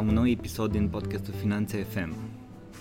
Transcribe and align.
la 0.00 0.06
un 0.06 0.14
nou 0.14 0.28
episod 0.28 0.70
din 0.70 0.88
podcastul 0.88 1.34
Finanțe 1.34 1.82
FM. 1.82 2.14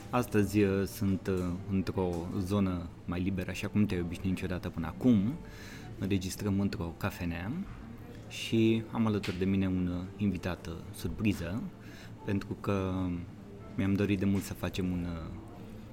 Astăzi 0.10 0.62
uh, 0.62 0.86
sunt 0.86 1.28
uh, 1.28 1.46
într-o 1.72 2.10
zonă 2.40 2.88
mai 3.06 3.22
liberă, 3.22 3.50
așa 3.50 3.68
cum 3.68 3.86
te-ai 3.86 4.02
obișnuit 4.02 4.30
niciodată 4.30 4.70
până 4.70 4.88
acum. 4.88 5.34
Înregistrăm 5.98 6.60
într-o 6.60 6.94
cafenea 6.98 7.52
și 8.30 8.84
am 8.92 9.06
alături 9.06 9.38
de 9.38 9.46
mine 9.46 9.68
un 9.68 9.88
uh, 9.88 10.04
invitat 10.18 10.70
surpriză, 10.96 11.62
pentru 12.26 12.58
că 12.62 12.92
mi-am 13.76 13.94
dorit 13.94 14.20
de 14.20 14.26
mult 14.26 14.44
să 14.44 14.54
facem 14.54 14.92
un 14.92 15.08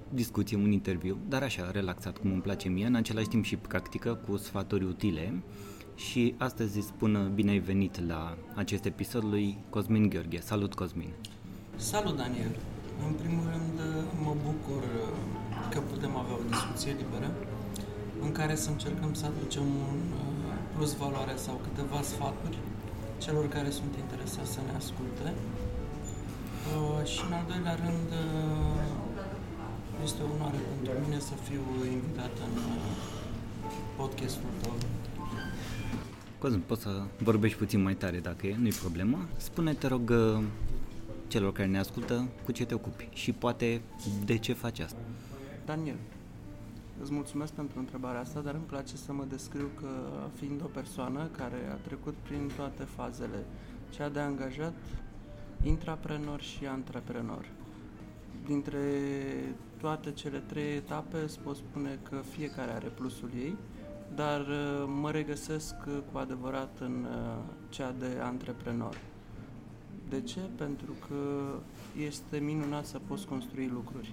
discuție, 0.08 0.56
un 0.56 0.72
interviu, 0.72 1.16
dar 1.28 1.42
așa, 1.42 1.70
relaxat, 1.70 2.18
cum 2.18 2.32
îmi 2.32 2.42
place 2.42 2.68
mie, 2.68 2.86
în 2.86 2.94
același 2.94 3.28
timp 3.28 3.44
și 3.44 3.56
practică, 3.56 4.14
cu 4.28 4.36
sfaturi 4.36 4.84
utile 4.84 5.32
și 5.96 6.34
astăzi 6.38 6.76
îți 6.76 6.86
spun 6.86 7.30
bine 7.34 7.50
ai 7.50 7.58
venit 7.58 8.06
la 8.08 8.36
acest 8.54 8.84
episod 8.84 9.24
lui 9.24 9.58
Cosmin 9.70 10.08
Gheorghe. 10.08 10.40
Salut 10.40 10.74
Cosmin! 10.74 11.10
Salut 11.76 12.16
Daniel! 12.16 12.56
În 13.06 13.12
primul 13.12 13.44
rând 13.52 13.76
mă 14.24 14.34
bucur 14.46 14.82
că 15.70 15.78
putem 15.80 16.16
avea 16.16 16.34
o 16.34 16.48
discuție 16.50 16.92
liberă 17.02 17.30
în 18.24 18.32
care 18.32 18.54
să 18.54 18.68
încercăm 18.70 19.12
să 19.14 19.24
aducem 19.26 19.62
un 19.62 20.00
uh, 20.12 20.54
plus 20.74 20.92
valoare 21.02 21.34
sau 21.36 21.60
câteva 21.66 22.00
sfaturi 22.02 22.58
celor 23.18 23.48
care 23.48 23.70
sunt 23.70 23.92
interesați 24.02 24.52
să 24.52 24.60
ne 24.66 24.72
asculte. 24.76 25.28
Uh, 26.74 27.04
și 27.12 27.20
în 27.28 27.32
al 27.38 27.44
doilea 27.50 27.76
rând 27.84 28.08
uh, 28.24 28.84
este 30.06 30.20
o 30.22 30.28
onoare 30.34 30.60
pentru 30.70 30.92
mine 31.04 31.18
să 31.28 31.34
fiu 31.48 31.62
invitat 31.96 32.34
în 32.46 32.54
podcastul 33.98 34.52
tău 34.62 34.74
Cosmin, 36.46 36.64
poți 36.66 36.82
să 36.82 37.02
vorbești 37.18 37.58
puțin 37.58 37.82
mai 37.82 37.94
tare 37.94 38.18
dacă 38.18 38.46
e, 38.46 38.56
nu-i 38.58 38.72
problemă. 38.72 39.28
Spune, 39.36 39.74
te 39.74 39.86
rog, 39.86 40.10
uh, 40.10 40.44
celor 41.26 41.52
care 41.52 41.68
ne 41.68 41.78
ascultă 41.78 42.28
cu 42.44 42.52
ce 42.52 42.64
te 42.64 42.74
ocupi 42.74 43.08
și 43.12 43.32
poate 43.32 43.80
de 44.24 44.38
ce 44.38 44.52
faci 44.52 44.78
asta. 44.78 44.98
Daniel, 45.64 45.96
îți 47.02 47.12
mulțumesc 47.12 47.52
pentru 47.52 47.78
întrebarea 47.78 48.20
asta, 48.20 48.40
dar 48.40 48.54
îmi 48.54 48.64
place 48.64 48.96
să 48.96 49.12
mă 49.12 49.24
descriu 49.28 49.68
că 49.80 49.88
fiind 50.34 50.62
o 50.62 50.66
persoană 50.66 51.28
care 51.36 51.70
a 51.70 51.74
trecut 51.74 52.14
prin 52.22 52.50
toate 52.56 52.82
fazele, 52.82 53.44
cea 53.90 54.08
de 54.08 54.20
angajat, 54.20 54.74
intraprenor 55.62 56.40
și 56.40 56.66
antreprenor. 56.66 57.48
Dintre 58.44 58.80
toate 59.80 60.12
cele 60.12 60.38
trei 60.38 60.76
etape, 60.76 61.16
îți 61.24 61.38
pot 61.38 61.56
spune 61.56 61.98
că 62.08 62.16
fiecare 62.36 62.70
are 62.70 62.86
plusul 62.86 63.30
ei, 63.36 63.56
dar 64.14 64.40
uh, 64.40 64.84
mă 65.00 65.10
regăsesc 65.10 65.74
uh, 65.86 65.98
cu 66.12 66.18
adevărat 66.18 66.78
în 66.80 67.06
uh, 67.10 67.42
cea 67.68 67.94
de 67.98 68.06
antreprenor. 68.22 69.00
De 70.08 70.20
ce? 70.20 70.40
Pentru 70.56 70.92
că 71.08 71.14
este 72.06 72.38
minunat 72.38 72.86
să 72.86 73.00
poți 73.06 73.26
construi 73.26 73.70
lucruri. 73.72 74.12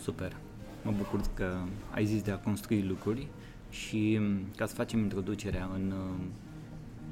Super! 0.00 0.36
Mă 0.82 0.92
bucur 0.96 1.20
că 1.34 1.56
ai 1.90 2.04
zis 2.04 2.22
de 2.22 2.30
a 2.30 2.38
construi 2.38 2.82
lucruri 2.82 3.26
și 3.70 4.18
um, 4.20 4.38
ca 4.56 4.66
să 4.66 4.74
facem 4.74 4.98
introducerea 4.98 5.68
în 5.74 5.92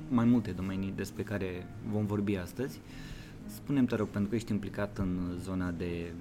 mai 0.08 0.24
multe 0.24 0.50
domenii 0.50 0.92
despre 0.96 1.22
care 1.22 1.66
vom 1.90 2.06
vorbi 2.06 2.36
astăzi, 2.36 2.80
spunem 3.46 3.84
te 3.84 3.94
rog, 3.94 4.08
pentru 4.08 4.30
că 4.30 4.36
ești 4.36 4.52
implicat 4.52 4.98
în 4.98 5.36
zona 5.40 5.70
de 5.70 6.12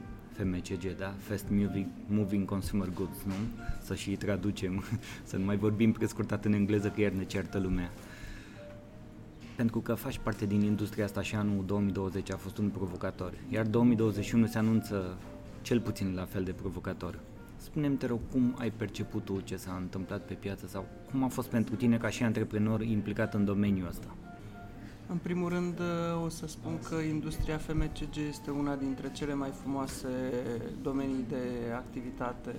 FMCG, 0.41 0.97
da? 0.97 1.13
Fast 1.17 1.45
Moving, 1.49 1.85
moving 2.07 2.45
Consumer 2.45 2.89
Goods, 2.93 3.23
nu? 3.25 3.33
Să 3.81 3.95
și 3.95 4.15
traducem, 4.15 4.83
să 5.29 5.37
nu 5.37 5.45
mai 5.45 5.57
vorbim 5.57 5.91
prescurtat 5.91 6.45
în 6.45 6.53
engleză 6.53 6.89
că 6.89 7.01
iar 7.01 7.11
ne 7.11 7.23
ceartă 7.23 7.59
lumea. 7.59 7.91
Pentru 9.55 9.79
că 9.79 9.93
faci 9.93 10.19
parte 10.23 10.45
din 10.45 10.61
industria 10.61 11.03
asta 11.03 11.21
și 11.21 11.35
anul 11.35 11.63
2020 11.65 12.31
a 12.31 12.35
fost 12.35 12.57
un 12.57 12.69
provocator, 12.69 13.33
iar 13.49 13.65
2021 13.65 14.45
se 14.45 14.57
anunță 14.57 15.17
cel 15.61 15.79
puțin 15.79 16.13
la 16.15 16.25
fel 16.25 16.43
de 16.43 16.51
provocator. 16.51 17.19
Spune-mi, 17.57 17.95
te 17.95 18.05
rog, 18.05 18.19
cum 18.31 18.55
ai 18.59 18.71
perceput 18.71 19.25
tu 19.25 19.39
ce 19.43 19.55
s-a 19.55 19.77
întâmplat 19.81 20.21
pe 20.21 20.33
piață 20.33 20.67
sau 20.67 20.85
cum 21.11 21.23
a 21.23 21.27
fost 21.27 21.49
pentru 21.49 21.75
tine 21.75 21.97
ca 21.97 22.09
și 22.09 22.23
antreprenor 22.23 22.81
implicat 22.81 23.33
în 23.33 23.45
domeniul 23.45 23.87
ăsta? 23.87 24.15
În 25.11 25.17
primul 25.17 25.49
rând 25.49 25.79
o 26.23 26.29
să 26.29 26.47
spun 26.47 26.79
că 26.89 26.95
industria 26.95 27.57
FMCG 27.57 28.17
este 28.29 28.51
una 28.51 28.75
dintre 28.75 29.11
cele 29.11 29.33
mai 29.33 29.49
frumoase 29.49 30.07
domenii 30.81 31.25
de 31.29 31.71
activitate 31.75 32.55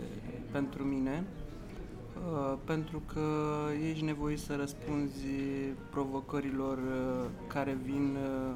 pentru 0.50 0.82
mine, 0.82 1.24
uh, 2.16 2.58
pentru 2.64 3.02
că 3.12 3.20
ești 3.90 4.04
nevoit 4.04 4.38
să 4.38 4.56
răspunzi 4.56 5.26
provocărilor 5.90 6.78
uh, 6.78 7.28
care 7.46 7.78
vin 7.84 8.16
uh, 8.16 8.54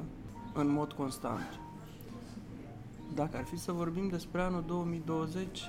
în 0.53 0.71
mod 0.71 0.91
constant. 0.91 1.59
Dacă 3.15 3.37
ar 3.37 3.43
fi 3.43 3.57
să 3.57 3.71
vorbim 3.71 4.07
despre 4.07 4.41
anul 4.41 4.63
2020, 4.67 5.59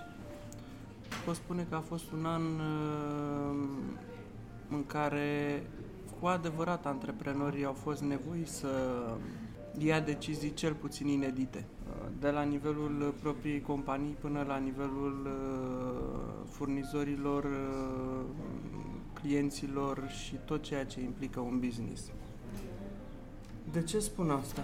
pot 1.25 1.35
spune 1.35 1.67
că 1.69 1.75
a 1.75 1.81
fost 1.81 2.13
un 2.13 2.25
an 2.25 2.43
în 4.71 4.87
care 4.87 5.63
cu 6.21 6.27
adevărat 6.27 6.87
antreprenorii 6.87 7.65
au 7.65 7.73
fost 7.73 8.03
nevoiți 8.03 8.55
să 8.55 8.69
ia 9.79 10.01
decizii 10.01 10.55
cel 10.55 10.75
puțin 10.75 11.07
inedite. 11.07 11.65
De 12.21 12.31
la 12.31 12.43
nivelul 12.43 13.15
propriei 13.23 13.61
companii 13.61 14.17
până 14.21 14.45
la 14.47 14.57
nivelul 14.57 15.27
uh, 15.27 16.49
furnizorilor, 16.51 17.45
uh, 17.45 18.25
clienților 19.13 20.09
și 20.09 20.35
tot 20.45 20.63
ceea 20.63 20.87
ce 20.87 21.01
implică 21.01 21.41
un 21.41 21.59
business. 21.59 22.11
De 23.73 23.83
ce 23.83 23.99
spun 23.99 24.31
asta? 24.31 24.63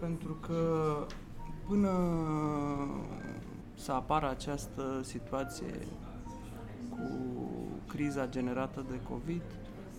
Pentru 0.00 0.36
că 0.46 0.86
până 1.68 1.90
să 3.74 3.92
apară 3.92 4.28
această 4.28 5.00
situație 5.02 5.86
cu 6.90 7.28
criza 7.86 8.28
generată 8.28 8.84
de 8.90 9.00
COVID, 9.08 9.42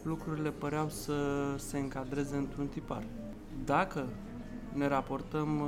lucrurile 0.10 0.50
păreau 0.50 0.90
să 0.90 1.14
se 1.58 1.78
încadreze 1.78 2.36
într-un 2.36 2.68
tipar. 2.68 3.04
Dacă 3.66 4.06
ne 4.74 4.88
raportăm 4.88 5.60
uh, 5.60 5.68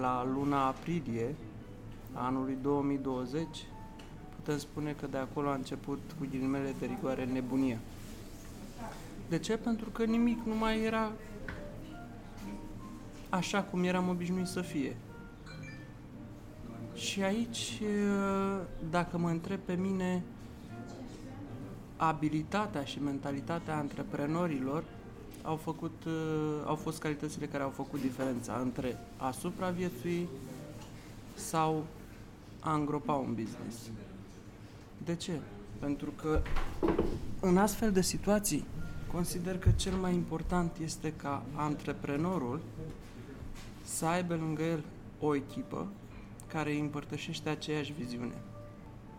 la 0.00 0.28
luna 0.34 0.66
aprilie 0.66 1.34
a 2.12 2.26
anului 2.26 2.58
2020, 2.62 3.46
putem 4.34 4.58
spune 4.58 4.92
că 4.92 5.06
de 5.06 5.16
acolo 5.16 5.48
a 5.48 5.54
început 5.54 6.00
cu 6.18 6.26
ghilimele 6.30 6.74
de 6.78 6.86
rigoare 6.86 7.24
nebunia. 7.24 7.78
De 9.28 9.38
ce? 9.38 9.56
Pentru 9.56 9.90
că 9.90 10.04
nimic 10.04 10.38
nu 10.44 10.54
mai 10.54 10.82
era 10.82 11.12
așa 13.28 13.62
cum 13.62 13.84
eram 13.84 14.08
obișnuit 14.08 14.46
să 14.46 14.60
fie. 14.60 14.96
Și 16.94 17.22
aici, 17.22 17.80
uh, 17.82 18.60
dacă 18.90 19.18
mă 19.18 19.28
întreb 19.28 19.58
pe 19.58 19.74
mine, 19.74 20.22
abilitatea 22.06 22.84
și 22.84 23.02
mentalitatea 23.02 23.76
antreprenorilor 23.76 24.84
au, 25.42 25.56
făcut, 25.56 26.04
uh, 26.06 26.12
au 26.66 26.74
fost 26.74 26.98
calitățile 26.98 27.46
care 27.46 27.62
au 27.62 27.70
făcut 27.70 28.00
diferența 28.00 28.58
între 28.62 28.98
a 29.16 29.30
supraviețui 29.30 30.28
sau 31.34 31.84
a 32.60 32.74
îngropa 32.74 33.12
un 33.12 33.34
business. 33.34 33.90
De 35.04 35.14
ce? 35.14 35.40
Pentru 35.78 36.10
că 36.10 36.42
în 37.40 37.56
astfel 37.56 37.92
de 37.92 38.02
situații 38.02 38.64
consider 39.12 39.58
că 39.58 39.70
cel 39.70 39.94
mai 39.94 40.14
important 40.14 40.76
este 40.82 41.12
ca 41.12 41.42
antreprenorul 41.54 42.60
să 43.84 44.06
aibă 44.06 44.34
lângă 44.34 44.62
el 44.62 44.84
o 45.20 45.34
echipă 45.34 45.86
care 46.46 46.70
îi 46.70 46.80
împărtășește 46.80 47.48
aceeași 47.48 47.92
viziune. 47.92 48.42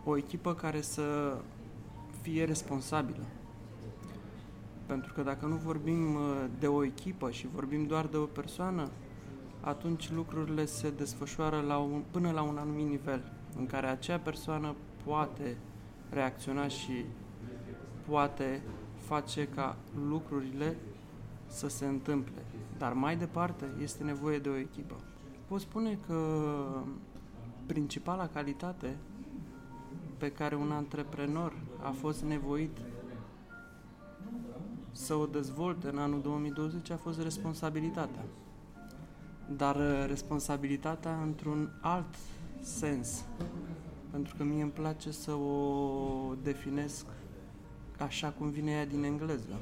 O 0.04 0.16
echipă 0.16 0.54
care 0.54 0.80
să 0.80 1.36
fie 2.24 2.44
responsabilă. 2.44 3.24
Pentru 4.86 5.12
că 5.12 5.22
dacă 5.22 5.46
nu 5.46 5.54
vorbim 5.54 6.14
uh, 6.14 6.44
de 6.58 6.66
o 6.66 6.84
echipă 6.84 7.30
și 7.30 7.46
vorbim 7.46 7.86
doar 7.86 8.06
de 8.06 8.16
o 8.16 8.24
persoană, 8.24 8.88
atunci 9.60 10.10
lucrurile 10.10 10.64
se 10.64 10.90
desfășoară 10.90 11.60
la 11.60 11.78
un, 11.78 12.02
până 12.10 12.30
la 12.30 12.42
un 12.42 12.56
anumit 12.56 12.88
nivel 12.88 13.32
în 13.58 13.66
care 13.66 13.86
acea 13.86 14.18
persoană 14.18 14.74
poate 15.04 15.56
reacționa 16.10 16.68
și 16.68 17.04
poate 18.08 18.62
face 18.98 19.48
ca 19.48 19.76
lucrurile 20.08 20.76
să 21.46 21.68
se 21.68 21.86
întâmple. 21.86 22.42
Dar 22.78 22.92
mai 22.92 23.16
departe 23.16 23.64
este 23.82 24.04
nevoie 24.04 24.38
de 24.38 24.48
o 24.48 24.56
echipă. 24.56 24.94
Pot 25.46 25.60
spune 25.60 25.98
că 26.06 26.44
principala 27.66 28.28
calitate 28.28 28.96
pe 30.18 30.32
care 30.32 30.54
un 30.54 30.70
antreprenor 30.70 31.52
a 31.84 31.90
fost 31.90 32.22
nevoit 32.22 32.78
să 34.92 35.14
o 35.14 35.26
dezvolte 35.26 35.88
în 35.88 35.98
anul 35.98 36.20
2020 36.20 36.90
a 36.90 36.96
fost 36.96 37.22
responsabilitatea. 37.22 38.24
Dar 39.56 39.76
uh, 39.76 40.04
responsabilitatea 40.06 41.22
într-un 41.22 41.70
alt 41.80 42.14
sens. 42.60 43.24
Pentru 44.10 44.34
că 44.36 44.44
mie 44.44 44.62
îmi 44.62 44.70
place 44.70 45.10
să 45.10 45.32
o 45.32 46.34
definesc 46.42 47.06
așa 47.98 48.28
cum 48.28 48.50
vine 48.50 48.70
ea 48.70 48.86
din 48.86 49.04
engleză. 49.04 49.60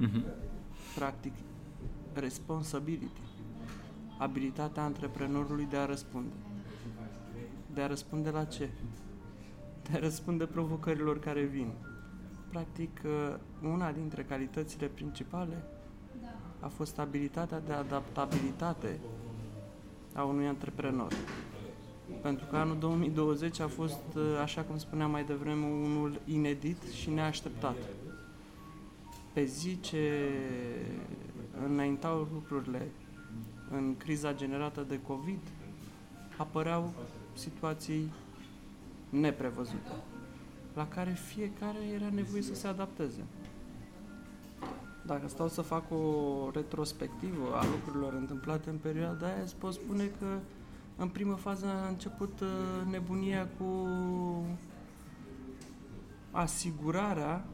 Mm-hmm. 0.00 0.22
Practic, 0.94 1.32
responsibility, 2.12 3.20
abilitatea 4.18 4.82
antreprenorului 4.82 5.66
de 5.70 5.76
a 5.76 5.86
răspunde. 5.86 6.32
De 7.74 7.80
a 7.80 7.86
răspunde 7.86 8.30
la 8.30 8.44
ce? 8.44 8.70
De 9.90 9.96
a 9.96 10.00
răspunde 10.00 10.44
provocărilor 10.44 11.18
care 11.18 11.42
vin. 11.42 11.72
Practic, 12.50 13.00
uh, 13.04 13.34
una 13.62 13.92
dintre 13.92 14.22
calitățile 14.22 14.86
principale 14.86 15.62
a 16.60 16.66
fost 16.66 16.98
abilitatea 16.98 17.60
de 17.60 17.72
adaptabilitate 17.72 19.00
a 20.12 20.22
unui 20.22 20.46
antreprenor. 20.46 21.12
Pentru 22.22 22.46
că 22.46 22.56
anul 22.56 22.78
2020 22.78 23.60
a 23.60 23.68
fost, 23.68 24.02
uh, 24.16 24.22
așa 24.42 24.62
cum 24.62 24.78
spuneam 24.78 25.10
mai 25.10 25.24
devreme, 25.24 25.66
unul 25.66 26.20
inedit 26.24 26.82
și 26.82 27.10
neașteptat. 27.10 27.76
Pe 29.32 29.44
zi 29.44 29.80
ce 29.80 30.30
înaintau 31.66 32.28
lucrurile 32.32 32.90
în 33.70 33.94
criza 33.96 34.34
generată 34.34 34.84
de 34.88 35.00
COVID, 35.06 35.40
apăreau 36.36 36.92
situații 37.34 38.10
neprevăzute, 39.08 39.92
la 40.74 40.88
care 40.88 41.10
fiecare 41.10 41.78
era 41.94 42.08
nevoie 42.14 42.42
să 42.42 42.54
se 42.54 42.66
adapteze. 42.66 43.24
Dacă 45.06 45.28
stau 45.28 45.48
să 45.48 45.62
fac 45.62 45.90
o 45.90 46.50
retrospectivă 46.52 47.54
a 47.54 47.64
lucrurilor 47.70 48.12
întâmplate 48.12 48.70
în 48.70 48.76
perioada 48.76 49.26
aia, 49.26 49.42
îți 49.42 49.56
pot 49.56 49.72
spune 49.72 50.10
că 50.18 50.38
în 50.96 51.08
primă 51.08 51.34
fază 51.34 51.66
a 51.66 51.88
început 51.88 52.40
uh, 52.40 52.48
nebunia 52.90 53.48
cu 53.58 53.88
asigurarea 56.30 57.44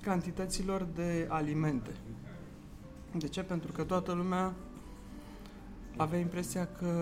cantităților 0.00 0.86
de 0.94 1.26
alimente. 1.28 1.90
De 3.12 3.28
ce? 3.28 3.42
Pentru 3.42 3.72
că 3.72 3.82
toată 3.82 4.12
lumea 4.12 4.52
avea 5.98 6.18
impresia 6.18 6.68
că 6.78 6.92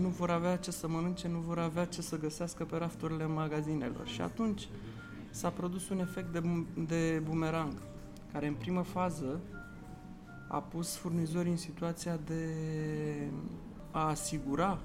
nu 0.00 0.08
vor 0.08 0.30
avea 0.30 0.56
ce 0.56 0.70
să 0.70 0.88
mănânce, 0.88 1.28
nu 1.28 1.38
vor 1.38 1.58
avea 1.58 1.84
ce 1.84 2.02
să 2.02 2.18
găsească 2.18 2.64
pe 2.64 2.76
rafturile 2.76 3.26
magazinelor. 3.26 4.06
Și 4.06 4.20
atunci 4.20 4.68
s-a 5.30 5.48
produs 5.48 5.88
un 5.88 5.98
efect 5.98 6.32
de, 6.32 6.42
de 6.86 7.22
bumerang, 7.24 7.72
care 8.32 8.46
în 8.46 8.54
primă 8.54 8.82
fază 8.82 9.40
a 10.48 10.58
pus 10.58 10.96
furnizorii 10.96 11.50
în 11.50 11.56
situația 11.56 12.18
de 12.26 12.44
a 13.90 14.06
asigura 14.08 14.78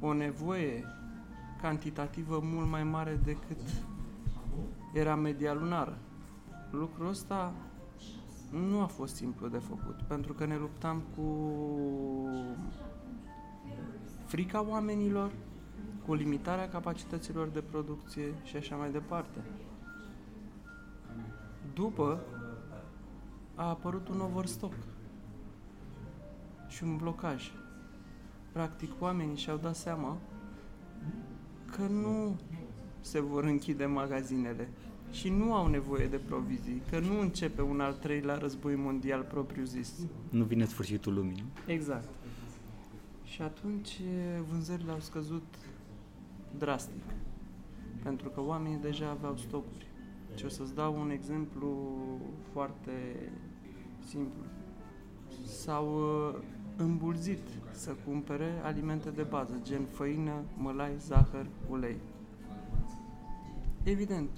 o 0.00 0.12
nevoie 0.12 0.84
cantitativă 1.60 2.40
mult 2.42 2.68
mai 2.68 2.84
mare 2.84 3.20
decât 3.24 3.60
era 4.94 5.14
media 5.14 5.54
lunară. 5.54 5.98
Lucrul 6.70 7.08
ăsta 7.08 7.52
nu 8.50 8.80
a 8.80 8.86
fost 8.86 9.14
simplu 9.14 9.48
de 9.48 9.58
făcut, 9.58 10.02
pentru 10.02 10.32
că 10.32 10.46
ne 10.46 10.56
luptam 10.56 11.02
cu 11.16 11.24
frica 14.24 14.66
oamenilor, 14.68 15.32
cu 16.06 16.14
limitarea 16.14 16.68
capacităților 16.68 17.48
de 17.48 17.60
producție 17.60 18.34
și 18.42 18.56
așa 18.56 18.76
mai 18.76 18.90
departe. 18.90 19.38
După 21.74 22.20
a 23.54 23.68
apărut 23.68 24.08
un 24.08 24.20
overstock 24.20 24.74
și 26.68 26.84
un 26.84 26.96
blocaj. 26.96 27.52
Practic, 28.52 28.90
oamenii 28.98 29.36
și-au 29.36 29.56
dat 29.56 29.76
seama 29.76 30.16
că 31.70 31.82
nu 31.82 32.36
se 33.00 33.20
vor 33.20 33.44
închide 33.44 33.86
magazinele 33.86 34.68
și 35.10 35.28
nu 35.28 35.54
au 35.54 35.66
nevoie 35.66 36.06
de 36.06 36.16
provizii, 36.16 36.82
că 36.90 36.98
nu 36.98 37.20
începe 37.20 37.62
un 37.62 37.80
al 37.80 37.94
treilea 37.94 38.34
război 38.34 38.74
mondial 38.74 39.22
propriu 39.22 39.64
zis. 39.64 39.92
Nu 40.30 40.44
vine 40.44 40.64
sfârșitul 40.64 41.14
lumii. 41.14 41.44
Exact. 41.66 42.08
Și 43.24 43.42
atunci 43.42 44.00
vânzările 44.50 44.92
au 44.92 45.00
scăzut 45.00 45.54
drastic, 46.58 47.02
pentru 48.02 48.28
că 48.28 48.40
oamenii 48.40 48.78
deja 48.78 49.10
aveau 49.10 49.36
stocuri. 49.36 49.86
Și 50.34 50.44
o 50.44 50.48
să-ți 50.48 50.74
dau 50.74 51.00
un 51.00 51.10
exemplu 51.10 51.96
foarte 52.52 52.92
simplu. 54.08 54.42
S-au 55.44 56.00
îmbulzit 56.76 57.42
să 57.70 57.96
cumpere 58.04 58.60
alimente 58.62 59.10
de 59.10 59.22
bază, 59.22 59.60
gen 59.62 59.84
făină, 59.84 60.32
mălai, 60.56 60.92
zahăr, 60.98 61.46
ulei. 61.68 61.96
Evident, 63.82 64.30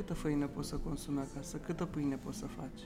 câtă 0.00 0.14
făină 0.14 0.46
poți 0.46 0.68
să 0.68 0.76
consumi 0.76 1.18
acasă, 1.18 1.56
câtă 1.56 1.84
pâine 1.84 2.16
poți 2.16 2.38
să 2.38 2.46
faci. 2.46 2.80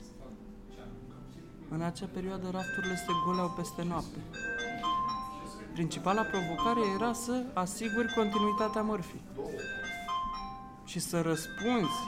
În 1.68 1.80
acea 1.80 2.06
perioadă 2.06 2.50
rafturile 2.50 2.96
se 2.96 3.12
goleau 3.26 3.54
peste 3.56 3.82
noapte. 3.82 4.18
Principala 5.72 6.22
provocare 6.22 6.80
era 6.94 7.12
să 7.12 7.44
asiguri 7.52 8.12
continuitatea 8.14 8.82
mărfii 8.82 9.24
și 10.84 10.98
să 10.98 11.20
răspunzi 11.20 11.98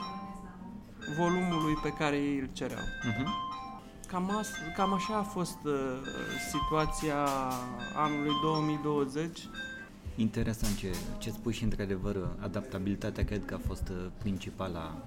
volumului 1.17 1.73
pe 1.73 1.89
care 1.89 2.15
ei 2.15 2.39
îl 2.39 2.49
cereau. 2.53 2.83
Uh-huh. 2.83 3.27
Cam, 4.07 4.37
as, 4.37 4.49
cam 4.75 4.93
așa 4.93 5.17
a 5.17 5.23
fost 5.23 5.57
uh, 5.63 5.73
situația 6.51 7.27
anului 7.95 8.33
2020. 8.41 9.39
Interesant 10.19 10.75
ce, 10.77 10.87
ce 11.17 11.29
spui 11.29 11.53
și 11.53 11.63
într-adevăr 11.63 12.35
adaptabilitatea 12.39 13.25
cred 13.25 13.45
că 13.45 13.53
a 13.53 13.67
fost 13.67 13.89
uh, 13.89 14.05
principala 14.17 15.05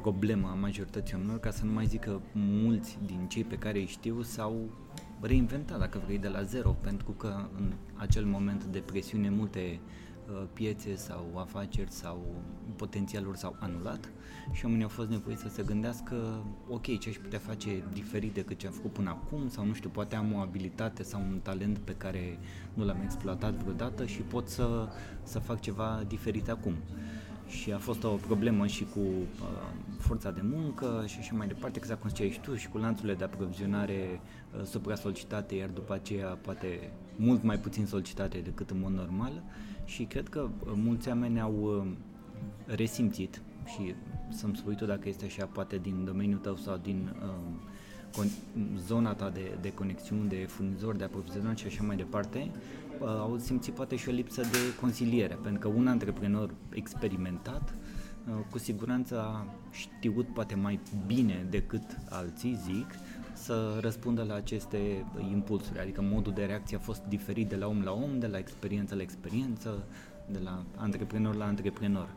problemă 0.00 0.48
a 0.48 0.54
majorității 0.54 1.14
oamenilor, 1.14 1.40
ca 1.40 1.50
să 1.50 1.64
nu 1.64 1.72
mai 1.72 1.86
zic 1.86 2.00
că 2.00 2.20
mulți 2.32 2.98
din 3.06 3.26
cei 3.28 3.44
pe 3.44 3.58
care 3.58 3.78
îi 3.78 3.86
știu 3.86 4.22
s-au 4.22 4.70
reinventat, 5.20 5.78
dacă 5.78 6.00
vrei, 6.04 6.18
de 6.18 6.28
la 6.28 6.42
zero, 6.42 6.70
pentru 6.70 7.10
că 7.10 7.48
în 7.56 7.72
acel 7.94 8.24
moment 8.24 8.64
de 8.64 8.78
presiune 8.78 9.30
multe 9.30 9.80
uh, 9.82 10.03
piețe 10.52 10.96
sau 10.96 11.30
afaceri 11.34 11.90
sau 11.90 12.26
potențialuri 12.76 13.38
s-au 13.38 13.56
anulat 13.60 14.08
și 14.52 14.64
oamenii 14.64 14.84
au 14.84 14.90
fost 14.90 15.08
nevoiți 15.08 15.42
să 15.42 15.48
se 15.48 15.62
gândească, 15.62 16.44
ok, 16.68 16.98
ce 16.98 17.08
aș 17.08 17.16
putea 17.16 17.38
face 17.38 17.82
diferit 17.92 18.34
decât 18.34 18.58
ce 18.58 18.66
am 18.66 18.72
făcut 18.72 18.92
până 18.92 19.10
acum 19.10 19.48
sau 19.48 19.64
nu 19.64 19.72
știu, 19.72 19.88
poate 19.88 20.16
am 20.16 20.32
o 20.34 20.38
abilitate 20.38 21.02
sau 21.02 21.20
un 21.20 21.38
talent 21.42 21.78
pe 21.78 21.94
care 21.94 22.38
nu 22.74 22.84
l-am 22.84 23.00
exploatat 23.02 23.54
vreodată 23.54 24.06
și 24.06 24.20
pot 24.20 24.48
să, 24.48 24.88
să 25.22 25.38
fac 25.38 25.60
ceva 25.60 26.02
diferit 26.08 26.48
acum. 26.48 26.74
Și 27.46 27.72
a 27.72 27.78
fost 27.78 28.04
o 28.04 28.08
problemă 28.08 28.66
și 28.66 28.84
cu 28.84 29.00
uh, 29.00 29.46
forța 29.98 30.30
de 30.30 30.40
muncă 30.42 31.04
și 31.06 31.18
așa 31.18 31.34
mai 31.34 31.46
departe, 31.46 31.78
exact 31.78 32.00
cum 32.00 32.08
ziceai 32.08 32.38
tu, 32.42 32.54
și 32.54 32.68
cu 32.68 32.78
lanțurile 32.78 33.14
de 33.14 33.24
aprovizionare 33.24 34.20
uh, 34.56 34.64
supra-solicitate, 34.64 35.54
iar 35.54 35.68
după 35.68 35.94
aceea 35.94 36.26
poate 36.26 36.90
mult 37.16 37.42
mai 37.42 37.58
puțin 37.58 37.86
solicitate 37.86 38.38
decât 38.38 38.70
în 38.70 38.80
mod 38.80 38.92
normal 38.92 39.42
și 39.84 40.04
cred 40.04 40.28
că 40.28 40.40
uh, 40.40 40.72
mulți 40.74 41.08
oameni 41.08 41.40
au 41.40 41.54
uh, 41.62 41.92
resimțit 42.66 43.42
și 43.66 43.94
să-mi 44.28 44.56
spui 44.56 44.74
tu 44.74 44.84
dacă 44.84 45.08
este 45.08 45.24
așa, 45.24 45.44
poate 45.44 45.78
din 45.78 46.04
domeniul 46.04 46.38
tău 46.38 46.56
sau 46.56 46.76
din 46.76 47.16
uh, 47.22 48.24
zona 48.86 49.14
ta 49.14 49.30
de, 49.30 49.58
de 49.60 49.72
conexiuni, 49.72 50.28
de 50.28 50.46
furnizori, 50.48 50.98
de 50.98 51.04
aprovizionare 51.04 51.56
și 51.56 51.66
așa 51.66 51.82
mai 51.82 51.96
departe, 51.96 52.50
uh, 53.00 53.08
au 53.08 53.38
simțit 53.38 53.74
poate 53.74 53.96
și 53.96 54.08
o 54.08 54.12
lipsă 54.12 54.40
de 54.40 54.58
consiliere, 54.80 55.38
pentru 55.42 55.60
că 55.60 55.76
un 55.76 55.86
antreprenor 55.86 56.54
experimentat 56.70 57.74
uh, 58.28 58.34
cu 58.50 58.58
siguranță 58.58 59.20
a 59.20 59.46
știut 59.70 60.26
poate 60.26 60.54
mai 60.54 60.80
bine 61.06 61.46
decât 61.50 61.98
alții, 62.08 62.58
zic, 62.64 62.86
să 63.34 63.78
răspundă 63.80 64.22
la 64.22 64.34
aceste 64.34 65.06
impulsuri, 65.30 65.78
adică 65.78 66.02
modul 66.02 66.32
de 66.32 66.44
reacție 66.44 66.76
a 66.76 66.80
fost 66.80 67.02
diferit 67.08 67.48
de 67.48 67.56
la 67.56 67.66
om 67.66 67.82
la 67.82 67.92
om, 67.92 68.18
de 68.18 68.26
la 68.26 68.38
experiență 68.38 68.94
la 68.94 69.02
experiență, 69.02 69.84
de 70.26 70.38
la 70.38 70.64
antreprenor 70.76 71.34
la 71.34 71.44
antreprenor. 71.44 72.08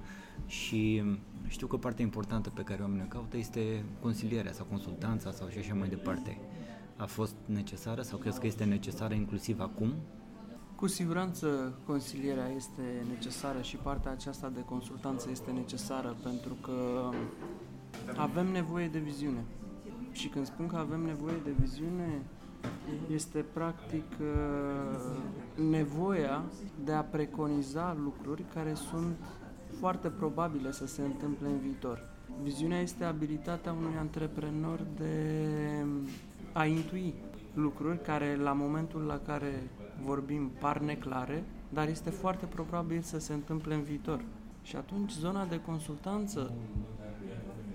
Și 0.45 1.03
știu 1.47 1.67
că 1.67 1.77
partea 1.77 2.05
importantă 2.05 2.49
pe 2.49 2.61
care 2.61 2.81
oamenii 2.81 3.03
o 3.05 3.13
caută 3.13 3.37
este 3.37 3.83
consilierea 4.01 4.51
sau 4.51 4.65
consultanța 4.65 5.31
sau 5.31 5.47
și 5.47 5.57
așa 5.57 5.73
mai 5.73 5.89
departe. 5.89 6.37
A 6.97 7.05
fost 7.05 7.35
necesară 7.45 8.01
sau 8.01 8.17
crezi 8.17 8.39
că 8.39 8.47
este 8.47 8.63
necesară 8.63 9.13
inclusiv 9.13 9.59
acum? 9.59 9.93
Cu 10.75 10.87
siguranță 10.87 11.77
consilierea 11.85 12.49
este 12.55 12.81
necesară 13.09 13.61
și 13.61 13.75
partea 13.75 14.11
aceasta 14.11 14.49
de 14.49 14.63
consultanță 14.63 15.27
este 15.31 15.51
necesară 15.51 16.15
pentru 16.23 16.53
că 16.53 17.09
avem 18.15 18.47
nevoie 18.47 18.87
de 18.87 18.99
viziune. 18.99 19.43
Și 20.17 20.27
când 20.27 20.45
spun 20.45 20.67
că 20.67 20.75
avem 20.75 21.01
nevoie 21.01 21.35
de 21.43 21.51
viziune, 21.59 22.21
este 23.11 23.45
practic 23.53 24.03
uh, 24.21 24.97
nevoia 25.69 26.43
de 26.83 26.91
a 26.91 27.01
preconiza 27.01 27.97
lucruri 28.03 28.43
care 28.53 28.73
sunt 28.73 29.15
foarte 29.79 30.07
probabile 30.07 30.71
să 30.71 30.87
se 30.87 31.01
întâmple 31.01 31.47
în 31.47 31.59
viitor. 31.59 32.09
Viziunea 32.43 32.79
este 32.79 33.03
abilitatea 33.03 33.71
unui 33.71 33.97
antreprenor 33.99 34.85
de 34.97 35.45
a 36.53 36.65
intui 36.65 37.13
lucruri 37.53 38.01
care 38.01 38.35
la 38.35 38.51
momentul 38.53 39.01
la 39.01 39.19
care 39.25 39.69
vorbim 40.03 40.51
par 40.59 40.79
neclare, 40.79 41.43
dar 41.69 41.87
este 41.87 42.09
foarte 42.09 42.45
probabil 42.45 43.01
să 43.01 43.19
se 43.19 43.33
întâmple 43.33 43.73
în 43.73 43.83
viitor. 43.83 44.21
Și 44.63 44.75
atunci 44.75 45.11
zona 45.11 45.45
de 45.45 45.61
consultanță 45.61 46.51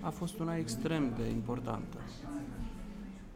a 0.01 0.09
fost 0.09 0.39
una 0.39 0.57
extrem 0.57 1.13
de 1.17 1.29
importantă. 1.29 1.97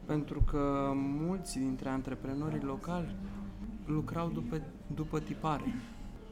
Pentru 0.08 0.42
că 0.42 0.92
mulți 0.96 1.60
dintre 1.60 1.90
antreprenorii 1.90 2.62
locali 2.62 3.16
lucrau 3.86 4.30
după, 4.30 4.62
după 4.96 5.20
tipare. 5.20 5.74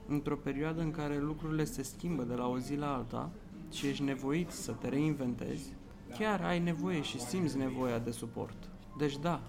Într-o 0.08 0.36
perioadă 0.36 0.82
în 0.82 0.92
care 0.92 1.20
lucrurile 1.20 1.64
se 1.64 1.84
schimbă 1.84 2.24
de 2.24 2.34
la 2.34 2.48
o 2.48 2.60
zi 2.60 2.76
la 2.76 2.94
alta 2.94 3.32
și 3.72 3.88
ești 3.88 4.04
nevoit 4.04 4.50
să 4.50 4.72
te 4.72 4.90
reinventezi, 4.90 5.74
chiar 6.18 6.42
ai 6.42 6.60
nevoie 6.60 7.02
și 7.02 7.20
simți 7.20 7.58
nevoia 7.58 8.00
de 8.00 8.12
suport. 8.12 8.70
Deci 8.98 9.18
da, 9.18 9.42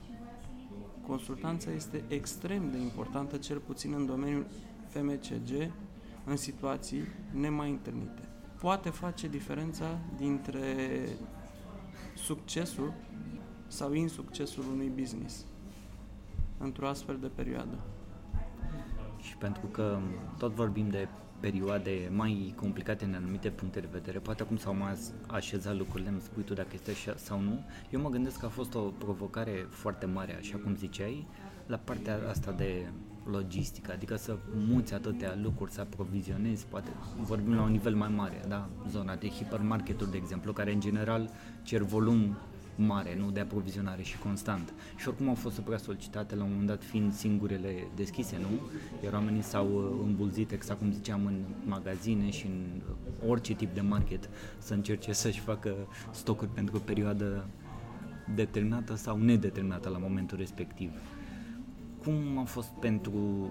consultanța 1.06 1.71
este 1.71 2.04
extrem 2.09 2.71
de 2.71 2.78
importantă, 2.78 3.37
cel 3.37 3.59
puțin 3.59 3.92
în 3.92 4.06
domeniul 4.06 4.47
FMCG, 4.88 5.73
în 6.25 6.37
situații 6.37 7.02
nemai 7.33 7.71
întâlnite. 7.71 8.28
Poate 8.61 8.90
face 8.90 9.28
diferența 9.28 9.99
dintre 10.16 10.76
succesul 12.14 12.92
sau 13.66 13.92
insuccesul 13.92 14.64
unui 14.73 14.92
business 14.96 15.44
într-o 16.58 16.88
astfel 16.88 17.18
de 17.20 17.30
perioadă. 17.35 17.78
Și 19.20 19.37
pentru 19.37 19.66
că 19.66 19.99
tot 20.38 20.52
vorbim 20.52 20.88
de 20.88 21.08
perioade 21.40 22.11
mai 22.14 22.54
complicate 22.56 23.04
în 23.04 23.14
anumite 23.14 23.50
puncte 23.50 23.80
de 23.80 23.88
vedere, 23.92 24.18
poate 24.18 24.42
acum 24.42 24.56
s-au 24.56 24.75
mai 24.75 24.99
așezat 25.26 25.76
lucrurile, 25.76 26.08
îmi 26.08 26.20
spui 26.20 26.42
tu 26.42 26.54
dacă 26.54 26.68
este 26.73 26.90
așa 26.90 27.16
sau 27.16 27.40
nu, 27.40 27.64
eu 27.90 28.00
mă 28.00 28.08
gândesc 28.08 28.38
că 28.38 28.46
a 28.46 28.49
fost 28.49 28.75
o 28.75 28.80
provocare 28.80 29.66
foarte 29.68 30.06
mare, 30.06 30.37
așa 30.37 30.58
cum 30.58 30.76
ziceai, 30.76 31.26
la 31.66 31.76
partea 31.76 32.18
asta 32.28 32.52
de 32.52 32.87
logistică, 33.30 33.92
adică 33.92 34.16
să 34.16 34.37
muți 34.68 34.94
atâtea 34.94 35.38
lucruri, 35.42 35.73
să 35.73 35.80
aprovizionezi, 35.80 36.66
poate 36.66 36.88
vorbim 37.20 37.54
la 37.54 37.62
un 37.62 37.70
nivel 37.70 37.94
mai 37.94 38.08
mare, 38.08 38.40
da? 38.49 38.68
Zona 38.88 39.16
de 39.16 39.28
hipermarketuri, 39.28 40.11
de 40.11 40.16
exemplu, 40.16 40.52
care 40.52 40.73
în 40.73 40.80
general 40.80 41.30
cer 41.62 41.82
volum 41.82 42.37
mare, 42.76 43.16
nu 43.18 43.30
de 43.30 43.40
aprovizionare 43.40 44.02
și 44.02 44.18
constant. 44.18 44.75
Și 44.97 45.09
oricum 45.09 45.28
au 45.28 45.35
fost 45.35 45.54
supra 45.54 45.76
solicitate 45.76 46.35
la 46.35 46.42
un 46.42 46.50
moment 46.50 46.68
dat 46.68 46.83
fiind 46.83 47.12
singurele 47.12 47.88
deschise, 47.95 48.38
nu? 48.40 48.61
Iar 49.04 49.12
oamenii 49.12 49.42
s-au 49.42 49.66
uh, 49.66 50.06
îmbulzit, 50.06 50.50
exact 50.50 50.78
cum 50.78 50.92
ziceam, 50.92 51.26
în 51.26 51.40
magazine 51.64 52.30
și 52.30 52.47
în 52.47 52.83
orice 53.28 53.54
tip 53.54 53.75
de 53.75 53.80
market 53.80 54.28
să 54.59 54.75
încerce 54.75 55.12
să-și 55.12 55.40
facă 55.40 55.75
stocuri 56.11 56.50
pentru 56.50 56.76
o 56.76 56.80
perioadă 56.80 57.47
determinată 58.35 58.95
sau 58.95 59.16
nedeterminată 59.16 59.88
la 59.88 59.99
momentul 59.99 60.38
respectiv. 60.38 60.90
Cum 62.02 62.38
a 62.38 62.45
fost 62.45 62.68
pentru 62.68 63.50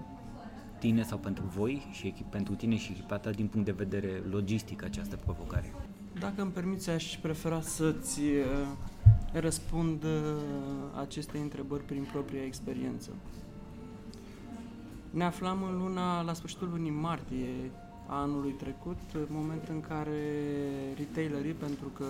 tine 0.78 1.02
sau 1.02 1.18
pentru 1.18 1.44
voi 1.44 1.86
și 1.92 2.06
echip, 2.06 2.26
pentru 2.30 2.54
tine 2.54 2.76
și 2.76 2.90
echipa 2.92 3.18
ta 3.18 3.30
din 3.30 3.46
punct 3.46 3.66
de 3.66 3.72
vedere 3.72 4.22
logistic 4.30 4.84
această 4.84 5.16
provocare? 5.16 5.74
Dacă 6.20 6.42
îmi 6.42 6.50
permiți, 6.50 6.90
aș 6.90 7.18
prefera 7.22 7.60
să-ți 7.60 8.20
uh, 8.20 8.44
răspund 9.32 10.02
uh, 10.02 10.10
aceste 11.00 11.38
întrebări 11.38 11.82
prin 11.82 12.08
propria 12.12 12.44
experiență. 12.44 13.10
Ne 15.10 15.24
aflam 15.24 15.62
în 15.62 15.78
luna, 15.78 16.22
la 16.22 16.32
sfârșitul 16.32 16.68
lunii 16.68 16.90
martie 16.90 17.70
a 18.06 18.20
anului 18.20 18.50
trecut, 18.50 18.98
moment 19.28 19.68
în 19.68 19.80
care 19.80 20.20
retailerii, 20.96 21.52
pentru 21.52 21.88
că 21.96 22.04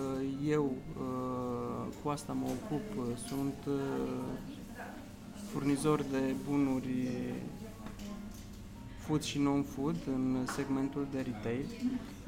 eu 0.47 0.63
uh, 0.65 1.93
cu 2.03 2.09
asta 2.09 2.33
mă 2.33 2.45
ocup, 2.45 3.17
sunt 3.27 3.53
furnizor 5.51 6.01
de 6.01 6.35
bunuri 6.49 7.07
food 9.07 9.21
și 9.21 9.39
non-food 9.39 9.95
în 10.05 10.45
segmentul 10.55 11.07
de 11.11 11.17
retail, 11.17 11.65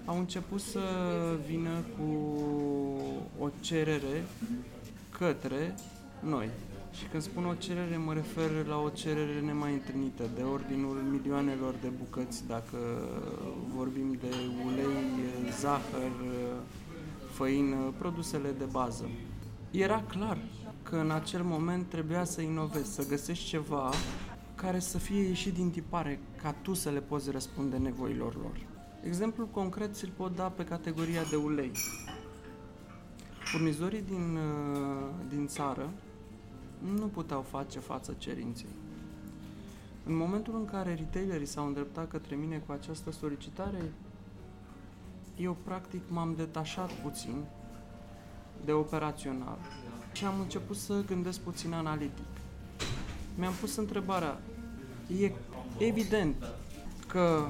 au 0.06 0.18
început 0.18 0.62
să 0.62 0.80
vină 1.48 1.84
cu 1.98 2.12
o 3.40 3.50
cerere 3.60 4.24
către 5.20 5.76
noi. 6.20 6.50
Și 6.92 7.06
când 7.06 7.24
spun 7.24 7.46
o 7.46 7.54
cerere, 7.54 7.98
mă 7.98 8.14
refer 8.14 8.66
la 8.68 8.78
o 8.78 8.90
cerere 8.90 9.40
nemai 9.40 9.74
întâlnită, 9.74 10.24
de 10.36 10.42
ordinul 10.42 10.96
milioanelor 11.12 11.74
de 11.82 11.88
bucăți, 11.88 12.48
dacă 12.48 12.78
vorbim 13.76 14.18
de 14.22 14.36
ulei, 14.66 15.52
zahăr, 15.60 16.12
făină, 17.32 17.94
produsele 17.98 18.50
de 18.58 18.64
bază. 18.72 19.10
Era 19.72 20.04
clar 20.08 20.38
că 20.84 20.96
în 20.96 21.12
acel 21.12 21.44
moment 21.44 21.90
trebuia 21.90 22.24
să 22.24 22.42
inovezi, 22.42 22.94
să 22.94 23.08
găsești 23.08 23.46
ceva 23.46 23.90
care 24.56 24.80
să 24.80 24.98
fie 24.98 25.22
ieșit 25.22 25.54
din 25.54 25.70
tipare, 25.70 26.20
ca 26.42 26.56
tu 26.62 26.74
să 26.74 26.90
le 26.90 27.00
poți 27.00 27.32
răspunde 27.32 27.78
nevoilor 27.78 28.36
lor. 28.36 28.68
Exemplul 29.04 29.48
concret 29.48 29.96
ți-l 29.96 30.12
pot 30.18 30.36
da 30.36 30.44
pe 30.44 30.64
categoria 30.64 31.24
de 31.30 31.36
ulei. 31.36 31.72
Furnizorii 33.52 34.02
din, 34.02 34.38
uh, 34.38 35.10
din 35.30 35.48
țară 35.48 35.90
nu 36.98 37.06
puteau 37.06 37.42
face 37.42 37.80
față 37.80 38.16
cerinței. 38.18 38.70
În 40.06 40.16
momentul 40.16 40.56
în 40.56 40.66
care 40.66 40.94
retailerii 40.94 41.46
s-au 41.46 41.66
îndreptat 41.66 42.08
către 42.10 42.36
mine 42.36 42.64
cu 42.66 42.72
această 42.72 43.12
solicitare, 43.12 43.92
eu 45.38 45.58
practic 45.64 46.02
m-am 46.08 46.34
detașat 46.36 46.92
puțin 46.92 47.44
de 48.66 48.72
operațional 48.72 49.58
și 50.12 50.26
am 50.26 50.40
început 50.40 50.76
să 50.76 51.04
gândesc 51.06 51.40
puțin 51.40 51.74
analitic. 51.74 52.28
Mi-am 53.36 53.54
pus 53.54 53.76
întrebarea, 53.76 54.42
e 55.20 55.32
evident 55.78 56.36
că 57.08 57.48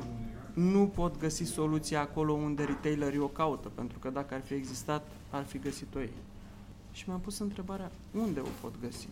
nu 0.54 0.88
pot 0.88 1.20
găsi 1.20 1.44
soluția 1.44 2.02
acolo 2.02 2.34
unde 2.34 2.64
retailerii 2.64 3.20
o 3.20 3.28
caută, 3.28 3.72
pentru 3.76 4.00
că 4.00 4.10
dacă 4.10 4.34
ar 4.34 4.42
fi 4.42 4.54
existat, 4.54 5.08
ar 5.30 5.44
fi 5.44 5.60
găsit-o 5.60 6.00
ei. 6.00 6.14
Și 6.92 7.04
mi-am 7.08 7.20
pus 7.20 7.40
întrebarea, 7.40 7.92
unde 8.14 8.40
o 8.40 8.48
pot 8.62 8.74
găsi? 8.82 9.08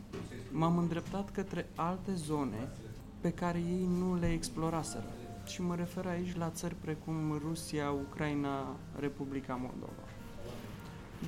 M-am 0.52 0.78
îndreptat 0.78 1.32
către 1.32 1.70
alte 1.76 2.14
zone 2.14 2.70
pe 3.22 3.32
care 3.32 3.58
ei 3.58 3.88
nu 4.00 4.16
le 4.20 4.32
exploraseră. 4.32 5.14
Și 5.46 5.62
mă 5.62 5.76
refer 5.76 6.06
aici 6.06 6.36
la 6.36 6.50
țări 6.50 6.76
precum 6.76 7.42
Rusia, 7.48 7.92
Ucraina, 7.92 8.76
Republica 9.00 9.54
Moldova. 9.54 10.08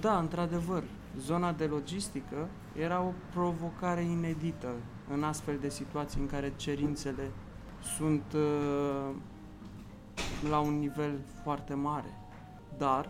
Da, 0.01 0.19
într-adevăr, 0.19 0.83
zona 1.19 1.51
de 1.51 1.65
logistică 1.65 2.47
era 2.79 3.01
o 3.01 3.11
provocare 3.33 4.01
inedită 4.01 4.73
în 5.11 5.23
astfel 5.23 5.57
de 5.61 5.69
situații 5.69 6.21
în 6.21 6.27
care 6.27 6.53
cerințele 6.55 7.31
sunt 7.97 8.23
uh, 8.35 9.15
la 10.49 10.59
un 10.59 10.79
nivel 10.79 11.19
foarte 11.43 11.73
mare. 11.73 12.17
Dar, 12.77 13.09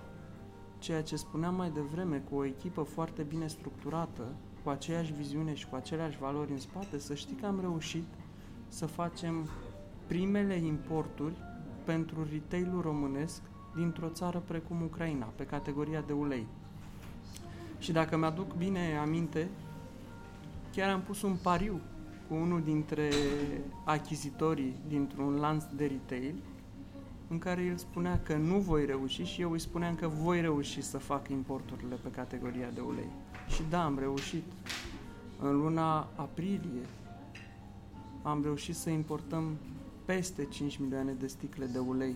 ceea 0.79 1.03
ce 1.03 1.15
spuneam 1.15 1.55
mai 1.55 1.69
devreme, 1.69 2.23
cu 2.29 2.35
o 2.35 2.45
echipă 2.45 2.81
foarte 2.81 3.23
bine 3.23 3.47
structurată, 3.47 4.23
cu 4.63 4.69
aceeași 4.69 5.13
viziune 5.13 5.53
și 5.53 5.67
cu 5.67 5.75
aceleași 5.75 6.17
valori 6.17 6.51
în 6.51 6.59
spate, 6.59 6.99
să 6.99 7.13
știi 7.13 7.35
că 7.35 7.45
am 7.45 7.59
reușit 7.59 8.05
să 8.67 8.85
facem 8.85 9.49
primele 10.07 10.55
importuri 10.55 11.35
pentru 11.83 12.27
retailul 12.31 12.81
românesc 12.81 13.41
dintr-o 13.75 14.09
țară 14.09 14.43
precum 14.47 14.81
Ucraina, 14.81 15.25
pe 15.35 15.45
categoria 15.45 16.01
de 16.01 16.13
ulei. 16.13 16.47
Și 17.79 17.91
dacă 17.91 18.17
mi-aduc 18.17 18.53
bine 18.53 18.97
aminte, 18.97 19.49
chiar 20.71 20.89
am 20.89 21.01
pus 21.01 21.21
un 21.21 21.35
pariu 21.43 21.79
cu 22.27 22.33
unul 22.33 22.61
dintre 22.61 23.09
achizitorii 23.83 24.75
dintr-un 24.87 25.35
lanț 25.35 25.63
de 25.75 25.85
retail 25.85 26.35
în 27.29 27.39
care 27.39 27.63
el 27.63 27.77
spunea 27.77 28.19
că 28.23 28.35
nu 28.35 28.57
voi 28.57 28.85
reuși 28.85 29.23
și 29.23 29.41
eu 29.41 29.51
îi 29.51 29.59
spuneam 29.59 29.95
că 29.95 30.07
voi 30.07 30.41
reuși 30.41 30.81
să 30.81 30.97
fac 30.97 31.29
importurile 31.29 31.95
pe 31.95 32.09
categoria 32.09 32.69
de 32.73 32.79
ulei. 32.79 33.09
Și 33.47 33.63
da, 33.69 33.83
am 33.83 33.99
reușit. 33.99 34.43
În 35.41 35.57
luna 35.57 36.07
aprilie 36.15 36.85
am 38.21 38.43
reușit 38.43 38.75
să 38.75 38.89
importăm 38.89 39.57
peste 40.05 40.45
5 40.45 40.77
milioane 40.77 41.11
de 41.11 41.27
sticle 41.27 41.65
de 41.65 41.79
ulei. 41.79 42.15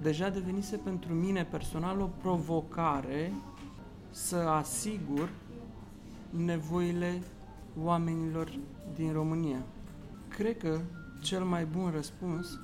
Deja 0.00 0.28
devenise 0.28 0.76
pentru 0.76 1.12
mine 1.12 1.44
personal 1.44 2.00
o 2.00 2.10
provocare 2.20 3.32
să 4.10 4.36
asigur 4.36 5.30
nevoile 6.30 7.22
oamenilor 7.82 8.58
din 8.94 9.12
România. 9.12 9.62
Cred 10.28 10.58
că 10.58 10.80
cel 11.22 11.44
mai 11.44 11.64
bun 11.64 11.90
răspuns 11.90 12.60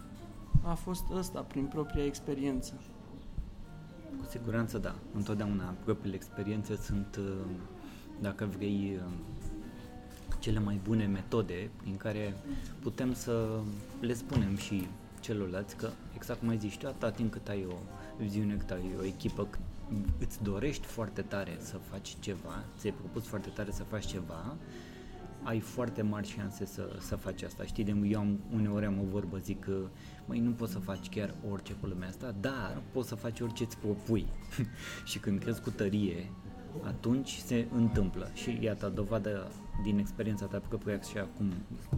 a 0.62 0.74
fost 0.74 1.04
ăsta 1.16 1.40
prin 1.40 1.64
propria 1.64 2.04
experiență. 2.04 2.72
Cu 4.18 4.24
siguranță 4.30 4.78
da. 4.78 4.94
Întotdeauna 5.14 5.74
propriile 5.84 6.16
experiențe 6.16 6.76
sunt, 6.76 7.16
uh, 7.18 7.34
dacă 8.20 8.48
vrei, 8.56 8.98
uh, 9.06 9.12
cele 10.38 10.58
mai 10.58 10.80
bune 10.84 11.06
metode 11.06 11.70
în 11.86 11.96
care 11.96 12.34
putem 12.82 13.14
să 13.14 13.60
le 14.00 14.14
spunem 14.14 14.56
și 14.56 14.88
celorlalți 15.20 15.76
că, 15.76 15.88
exact 16.14 16.38
cum 16.38 16.48
ai 16.48 16.58
zis 16.58 16.74
tu, 16.74 16.86
atâta 16.86 17.10
timp 17.10 17.32
cât 17.32 17.48
ai 17.48 17.66
o 17.68 17.74
viziune, 18.18 18.54
cât 18.54 18.70
ai 18.70 18.90
o 18.98 19.04
echipă, 19.04 19.48
îți 20.18 20.42
dorești 20.42 20.86
foarte 20.86 21.22
tare 21.22 21.56
să 21.60 21.76
faci 21.90 22.16
ceva, 22.20 22.64
ți-ai 22.78 22.92
propus 22.92 23.26
foarte 23.26 23.48
tare 23.48 23.70
să 23.70 23.82
faci 23.82 24.06
ceva, 24.06 24.56
ai 25.44 25.60
foarte 25.60 26.02
mari 26.02 26.28
șanse 26.28 26.64
să, 26.64 26.96
să 26.98 27.16
faci 27.16 27.42
asta. 27.42 27.64
Știi, 27.64 27.84
de 27.84 27.96
eu 28.04 28.18
am, 28.20 28.40
uneori 28.52 28.84
am 28.84 28.98
o 29.00 29.10
vorbă, 29.10 29.38
zic 29.38 29.60
că 29.60 29.76
măi, 30.26 30.38
nu 30.38 30.50
poți 30.50 30.72
să 30.72 30.78
faci 30.78 31.08
chiar 31.08 31.34
orice 31.50 31.72
pe 31.80 31.86
lumea 31.86 32.08
asta, 32.08 32.34
dar 32.40 32.82
poți 32.92 33.08
să 33.08 33.14
faci 33.14 33.40
orice 33.40 33.64
îți 33.64 33.78
propui. 33.78 34.26
și 35.10 35.18
când 35.18 35.40
crezi 35.40 35.60
cu 35.60 35.70
tărie, 35.70 36.30
atunci 36.82 37.30
se 37.30 37.66
întâmplă. 37.74 38.30
Și 38.34 38.58
iată, 38.60 38.92
dovadă 38.94 39.50
din 39.82 39.98
experiența 39.98 40.46
ta 40.46 40.58
proprie 40.68 41.00
și 41.10 41.18
acum 41.18 41.52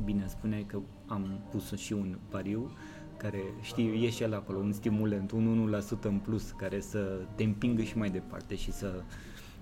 bine 0.04 0.26
spuneai 0.26 0.64
că 0.66 0.78
am 1.06 1.40
pus 1.50 1.76
și 1.76 1.92
un 1.92 2.18
pariu 2.28 2.70
care, 3.16 3.42
știi, 3.60 4.04
e 4.04 4.10
și 4.10 4.22
el 4.22 4.34
acolo, 4.34 4.58
un 4.58 4.72
stimulant, 4.72 5.30
un 5.30 5.80
1% 5.98 6.00
în 6.00 6.18
plus 6.18 6.50
care 6.50 6.80
să 6.80 7.20
te 7.34 7.44
împingă 7.44 7.82
și 7.82 7.98
mai 7.98 8.10
departe 8.10 8.56
și 8.56 8.72
să 8.72 9.02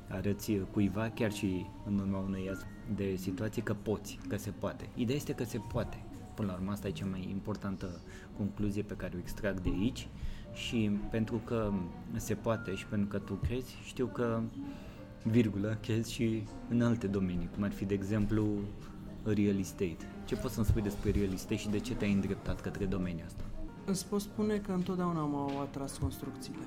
arăți 0.09 0.53
cuiva, 0.71 1.11
chiar 1.15 1.33
și 1.33 1.67
în 1.87 1.99
urma 1.99 2.19
unei 2.19 2.51
de 2.95 3.15
situații, 3.17 3.63
că 3.63 3.75
poți, 3.75 4.19
că 4.29 4.37
se 4.37 4.51
poate. 4.51 4.89
Ideea 4.95 5.17
este 5.17 5.33
că 5.33 5.45
se 5.45 5.61
poate. 5.73 6.05
Până 6.35 6.49
la 6.49 6.55
urmă, 6.55 6.71
asta 6.71 6.89
e 6.89 6.91
cea 6.91 7.07
mai 7.07 7.29
importantă 7.31 8.01
concluzie 8.37 8.83
pe 8.83 8.95
care 8.95 9.13
o 9.17 9.19
extrag 9.19 9.61
de 9.61 9.71
aici 9.71 10.09
și 10.53 10.99
pentru 11.11 11.37
că 11.45 11.73
se 12.17 12.35
poate 12.35 12.75
și 12.75 12.87
pentru 12.87 13.09
că 13.09 13.19
tu 13.19 13.35
crezi, 13.35 13.75
știu 13.85 14.07
că 14.07 14.41
virgulă, 15.23 15.79
crezi 15.83 16.13
și 16.13 16.43
în 16.69 16.83
alte 16.83 17.07
domenii, 17.07 17.49
cum 17.55 17.63
ar 17.63 17.73
fi, 17.73 17.85
de 17.85 17.95
exemplu, 17.95 18.47
real 19.25 19.59
estate. 19.59 19.97
Ce 20.25 20.37
poți 20.37 20.55
să-mi 20.55 20.67
spui 20.67 20.83
despre 20.83 21.11
real 21.11 21.33
estate 21.33 21.57
și 21.57 21.69
de 21.69 21.79
ce 21.79 21.95
te-ai 21.95 22.13
îndreptat 22.13 22.61
către 22.61 22.85
domeniul 22.85 23.27
ăsta? 23.27 23.45
Îți 23.85 24.07
pot 24.07 24.21
spune 24.21 24.57
că 24.57 24.73
întotdeauna 24.73 25.21
m-au 25.21 25.61
atras 25.61 25.99
construcțiile. 25.99 26.65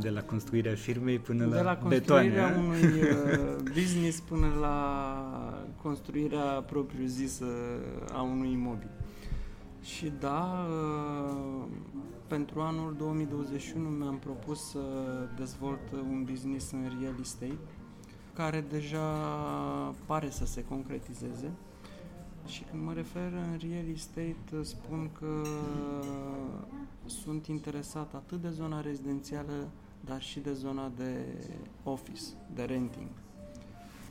De 0.00 0.10
la 0.10 0.22
construirea 0.22 0.74
firmei 0.74 1.18
până 1.18 1.44
de 1.44 1.54
la, 1.54 1.62
la 1.62 1.76
construirea 1.76 2.46
betoane, 2.46 2.66
unui 2.66 2.82
uh, 2.82 3.72
business 3.78 4.20
până 4.20 4.46
la 4.60 5.64
construirea 5.82 6.44
propriu-zisă 6.66 7.46
a 8.12 8.22
unui 8.22 8.52
imobil. 8.52 8.90
Și 9.82 10.12
da, 10.20 10.66
uh, 10.68 11.66
pentru 12.26 12.60
anul 12.60 12.94
2021 12.98 13.88
mi-am 13.88 14.18
propus 14.18 14.70
să 14.70 14.78
dezvolt 15.36 15.92
un 16.10 16.24
business 16.24 16.70
în 16.70 16.80
real 17.00 17.14
estate 17.20 17.58
care 18.34 18.64
deja 18.68 19.08
pare 20.06 20.30
să 20.30 20.46
se 20.46 20.64
concretizeze. 20.64 21.50
Și 22.46 22.62
când 22.70 22.82
mă 22.84 22.92
refer 22.92 23.32
în 23.32 23.58
real 23.70 23.88
estate, 23.94 24.34
spun 24.62 25.10
că 25.18 25.42
sunt 27.06 27.46
interesat 27.46 28.14
atât 28.14 28.40
de 28.40 28.50
zona 28.50 28.80
rezidențială, 28.80 29.68
dar 30.04 30.22
și 30.22 30.40
de 30.40 30.52
zona 30.52 30.92
de 30.96 31.24
office, 31.82 32.22
de 32.54 32.62
renting. 32.62 33.08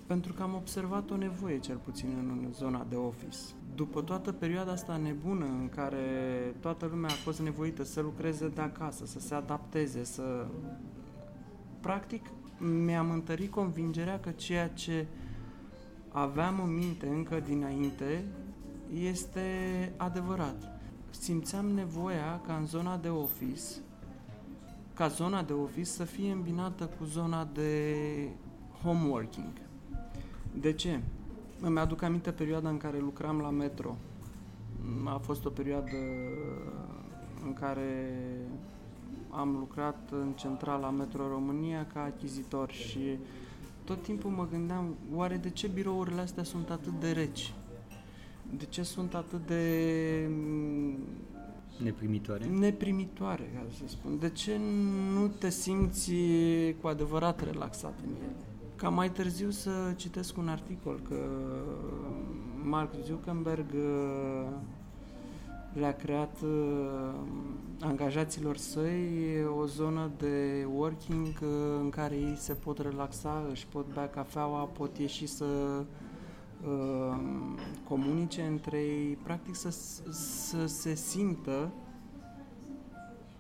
Pentru 0.05 0.34
că 0.34 0.43
am 0.43 0.53
observat 0.53 1.10
o 1.10 1.17
nevoie, 1.17 1.60
cel 1.60 1.77
puțin 1.77 2.10
în 2.17 2.53
zona 2.53 2.86
de 2.89 2.96
office. 2.96 3.38
După 3.75 4.01
toată 4.01 4.31
perioada 4.31 4.72
asta 4.72 4.98
nebună 4.98 5.46
în 5.46 5.69
care 5.75 6.05
toată 6.60 6.86
lumea 6.86 7.10
a 7.10 7.13
fost 7.24 7.39
nevoită 7.39 7.84
să 7.84 8.01
lucreze 8.01 8.48
de 8.48 8.62
acasă, 8.62 9.05
să 9.05 9.19
se 9.19 9.36
adapteze, 9.36 10.03
să... 10.03 10.48
Practic, 11.79 12.25
mi-am 12.58 13.12
întărit 13.12 13.51
convingerea 13.51 14.19
că 14.19 14.29
ceea 14.29 14.69
ce 14.69 15.08
aveam 16.10 16.62
în 16.63 16.75
minte 16.75 17.08
încă 17.08 17.39
dinainte 17.39 18.25
este 18.93 19.41
adevărat. 19.98 20.79
Simțeam 21.10 21.65
nevoia 21.65 22.41
ca 22.46 22.55
în 22.55 22.65
zona 22.65 22.98
de 22.98 23.10
office, 23.10 23.63
ca 25.00 25.08
zona 25.08 25.44
de 25.44 25.53
office 25.53 25.89
să 25.89 26.03
fie 26.03 26.32
îmbinată 26.32 26.89
cu 26.98 27.03
zona 27.03 27.48
de 27.53 27.94
homeworking. 28.84 29.51
De 30.53 30.74
ce? 30.74 31.00
Îmi 31.62 31.80
aduc 31.80 32.02
aminte 32.02 32.32
perioada 32.32 32.69
în 32.69 32.78
care 32.78 33.00
lucram 33.00 33.39
la 33.39 33.50
metro. 33.50 33.95
A 35.04 35.17
fost 35.17 35.45
o 35.45 35.50
perioadă 35.50 35.95
în 37.45 37.54
care 37.54 38.19
am 39.30 39.56
lucrat 39.60 40.10
în 40.12 40.32
centrala 40.36 40.89
Metro 40.89 41.28
România 41.28 41.88
ca 41.93 42.04
achizitor 42.04 42.71
și 42.71 43.17
tot 43.84 44.04
timpul 44.04 44.30
mă 44.30 44.47
gândeam, 44.52 44.95
oare 45.13 45.38
de 45.38 45.50
ce 45.50 45.67
birourile 45.67 46.21
astea 46.21 46.43
sunt 46.43 46.69
atât 46.69 46.93
de 47.00 47.12
reci? 47.12 47.54
De 48.58 48.65
ce 48.65 48.84
sunt 48.84 49.13
atât 49.13 49.47
de 49.47 50.30
Neprimitoare? 51.84 52.46
Neprimitoare, 52.46 53.52
ca 53.54 53.65
să 53.78 53.84
spun. 53.86 54.20
De 54.20 54.30
ce 54.30 54.60
nu 55.13 55.28
te 55.28 55.50
simți 55.50 56.12
cu 56.82 56.88
adevărat 56.88 57.44
relaxat 57.44 58.00
în 58.04 58.10
ele? 58.10 58.36
Ca 58.76 58.89
mai 58.89 59.12
târziu 59.12 59.50
să 59.50 59.94
citesc 59.96 60.38
un 60.38 60.48
articol 60.48 61.00
că 61.08 61.15
Mark 62.63 62.94
Zuckerberg 63.06 63.65
uh, 63.74 64.48
le-a 65.74 65.96
creat 65.96 66.38
uh, 66.44 67.13
angajaților 67.80 68.58
săi 68.58 69.08
o 69.60 69.65
zonă 69.65 70.12
de 70.18 70.68
working 70.76 71.26
uh, 71.26 71.48
în 71.82 71.89
care 71.89 72.15
ei 72.15 72.36
se 72.38 72.54
pot 72.54 72.80
relaxa, 72.80 73.48
își 73.52 73.68
pot 73.68 73.94
bea 73.94 74.10
cafeaua, 74.10 74.63
pot 74.63 74.98
ieși 74.98 75.28
să 75.28 75.46
uh, 76.65 77.17
comunice 77.88 78.41
între 78.41 78.78
ei, 78.78 79.17
practic 79.24 79.56
să, 79.56 79.69
să 80.10 80.65
se 80.65 80.95
simtă 80.95 81.72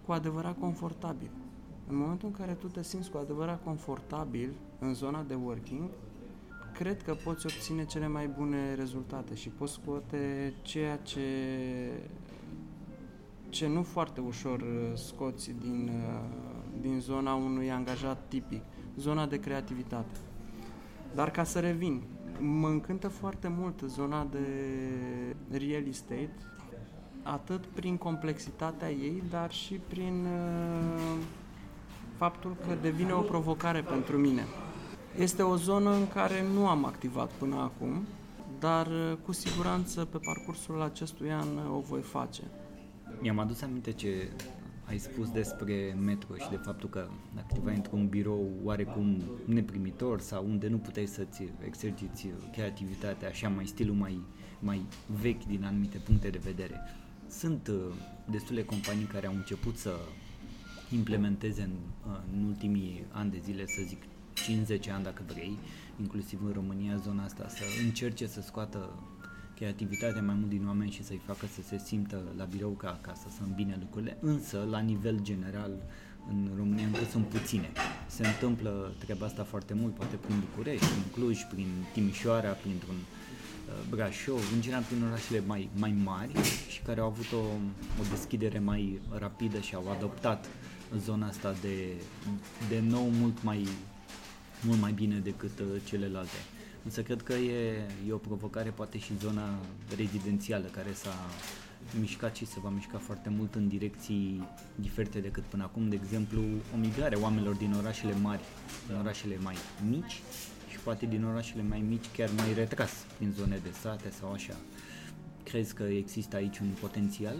cu 0.05 0.11
adevărat 0.11 0.59
confortabil. 0.59 1.29
În 1.87 1.97
momentul 1.97 2.27
în 2.27 2.33
care 2.33 2.53
tu 2.53 2.67
te 2.67 2.83
simți 2.83 3.09
cu 3.09 3.17
adevărat 3.17 3.63
confortabil 3.63 4.53
în 4.79 4.93
zona 4.93 5.23
de 5.27 5.33
working, 5.33 5.89
cred 6.73 7.03
că 7.03 7.13
poți 7.13 7.45
obține 7.45 7.85
cele 7.85 8.07
mai 8.07 8.27
bune 8.27 8.73
rezultate 8.73 9.35
și 9.35 9.49
poți 9.49 9.73
scoate 9.73 10.53
ceea 10.61 10.97
ce, 10.97 11.21
ce 13.49 13.67
nu 13.67 13.83
foarte 13.83 14.21
ușor 14.21 14.59
uh, 14.59 14.91
scoți 14.93 15.51
din, 15.59 15.91
uh, 15.93 16.21
din 16.81 16.99
zona 16.99 17.33
unui 17.33 17.71
angajat 17.71 18.17
tipic, 18.27 18.61
zona 18.97 19.25
de 19.25 19.39
creativitate. 19.39 20.17
Dar 21.15 21.31
ca 21.31 21.43
să 21.43 21.59
revin, 21.59 22.01
mă 22.39 22.67
încântă 22.67 23.07
foarte 23.07 23.47
mult 23.47 23.81
zona 23.85 24.27
de 24.31 24.47
real 25.57 25.87
estate, 25.87 26.29
atât 27.23 27.65
prin 27.65 27.97
complexitatea 27.97 28.91
ei, 28.91 29.23
dar 29.29 29.51
și 29.51 29.73
prin 29.73 30.25
uh, 30.25 31.17
faptul 32.17 32.55
că 32.67 32.75
devine 32.81 33.11
o 33.11 33.21
provocare 33.21 33.81
pentru 33.81 34.17
mine. 34.17 34.45
Este 35.17 35.41
o 35.41 35.55
zonă 35.55 35.93
în 35.93 36.07
care 36.07 36.45
nu 36.53 36.67
am 36.67 36.85
activat 36.85 37.31
până 37.31 37.55
acum, 37.55 38.07
dar 38.59 38.87
uh, 38.87 39.17
cu 39.25 39.31
siguranță 39.31 40.05
pe 40.05 40.17
parcursul 40.17 40.81
acestui 40.81 41.31
an 41.31 41.47
uh, 41.57 41.75
o 41.75 41.79
voi 41.79 42.01
face. 42.01 42.41
Mi-am 43.19 43.39
adus 43.39 43.61
aminte 43.61 43.91
ce 43.91 44.29
ai 44.89 44.97
spus 44.97 45.31
despre 45.31 45.97
metro 45.99 46.35
și 46.35 46.49
de 46.49 46.55
faptul 46.55 46.89
că 46.89 47.07
activai 47.37 47.75
într-un 47.75 48.07
birou 48.07 48.49
oarecum 48.63 49.21
neprimitor 49.45 50.21
sau 50.21 50.45
unde 50.45 50.67
nu 50.67 50.77
puteai 50.77 51.05
să-ți 51.05 51.43
exerciți 51.65 52.27
creativitatea, 52.51 53.27
așa 53.27 53.49
mai 53.49 53.65
stilul 53.65 53.95
mai, 53.95 54.21
mai 54.59 54.81
vechi 55.21 55.43
din 55.43 55.63
anumite 55.63 55.97
puncte 55.97 56.29
de 56.29 56.39
vedere. 56.43 56.79
Sunt 57.27 57.67
uh, 57.67 57.75
destule 58.31 58.63
companii 58.63 59.05
care 59.05 59.27
au 59.27 59.33
început 59.33 59.77
să 59.77 59.95
implementeze 60.93 61.61
în, 61.61 61.73
în 62.33 62.43
ultimii 62.43 63.05
ani 63.11 63.31
de 63.31 63.39
zile, 63.43 63.65
să 63.67 63.81
zic 63.87 64.01
50 64.33 64.87
ani 64.87 65.03
dacă 65.03 65.23
vrei, 65.27 65.57
inclusiv 65.99 66.39
în 66.45 66.51
România, 66.53 66.95
zona 66.95 67.23
asta, 67.23 67.47
să 67.47 67.63
încerce 67.83 68.27
să 68.27 68.41
scoată 68.41 68.89
creativitatea 69.59 70.21
mai 70.21 70.35
mult 70.37 70.49
din 70.49 70.67
oameni 70.67 70.91
și 70.91 71.03
să-i 71.03 71.21
facă 71.25 71.45
să 71.55 71.61
se 71.61 71.77
simtă 71.85 72.21
la 72.37 72.43
birou 72.43 72.69
ca 72.69 72.89
acasă, 72.89 73.27
să 73.35 73.41
îmbine 73.43 73.77
lucrurile, 73.79 74.17
însă, 74.21 74.67
la 74.69 74.79
nivel 74.79 75.19
general, 75.21 75.71
în 76.29 76.49
România 76.57 76.85
încă 76.85 77.03
sunt 77.11 77.25
puține. 77.25 77.69
Se 78.07 78.27
întâmplă 78.27 78.93
treaba 78.99 79.25
asta 79.25 79.43
foarte 79.43 79.73
mult, 79.73 79.93
poate 79.93 80.15
prin 80.15 80.35
București, 80.39 80.85
prin 80.85 81.03
Cluj, 81.13 81.43
prin 81.43 81.67
Timișoara, 81.93 82.49
printr-un 82.49 82.95
uh, 82.95 83.73
Brașov, 83.89 84.51
în 84.53 84.61
general 84.61 84.83
prin 84.83 85.03
orașele 85.03 85.43
mai, 85.47 85.69
mai 85.75 85.95
mari 86.03 86.31
și 86.69 86.81
care 86.81 86.99
au 86.99 87.07
avut 87.07 87.31
o, 87.31 87.43
o 88.01 88.03
deschidere 88.09 88.59
mai 88.59 88.99
rapidă 89.09 89.59
și 89.59 89.75
au 89.75 89.91
adoptat 89.91 90.45
zona 90.97 91.27
asta 91.27 91.55
de, 91.61 91.93
de 92.69 92.79
nou 92.79 93.09
mult 93.09 93.43
mai 93.43 93.67
mult 94.61 94.81
mai 94.81 94.91
bine 94.91 95.17
decât 95.17 95.59
uh, 95.59 95.65
celelalte. 95.83 96.37
Însă 96.83 97.01
cred 97.01 97.21
că 97.21 97.33
e, 97.33 97.87
e 98.07 98.11
o 98.11 98.17
provocare 98.17 98.69
poate 98.69 98.97
și 98.97 99.17
zona 99.17 99.49
rezidențială 99.95 100.65
care 100.65 100.93
s-a 100.93 101.15
mișcat 101.99 102.35
și 102.35 102.45
se 102.45 102.59
va 102.59 102.69
mișca 102.69 102.97
foarte 102.97 103.29
mult 103.29 103.55
în 103.55 103.67
direcții 103.67 104.47
diferite 104.75 105.19
decât 105.19 105.43
până 105.43 105.63
acum, 105.63 105.89
de 105.89 105.99
exemplu 106.03 106.41
o 106.73 106.77
migrare 106.77 107.15
oamenilor 107.15 107.55
din 107.55 107.73
orașele 107.77 108.13
mari 108.21 108.41
în 108.89 108.99
orașele 108.99 109.37
mai 109.43 109.55
mici 109.89 110.21
și 110.69 110.79
poate 110.83 111.05
din 111.05 111.25
orașele 111.25 111.63
mai 111.69 111.83
mici 111.87 112.05
chiar 112.15 112.29
mai 112.35 112.53
retras 112.53 112.91
prin 113.17 113.31
zone 113.31 113.59
de 113.63 113.69
sate 113.81 114.11
sau 114.19 114.31
așa. 114.31 114.55
Crezi 115.43 115.73
că 115.73 115.83
există 115.83 116.35
aici 116.35 116.59
un 116.59 116.67
potențial? 116.79 117.35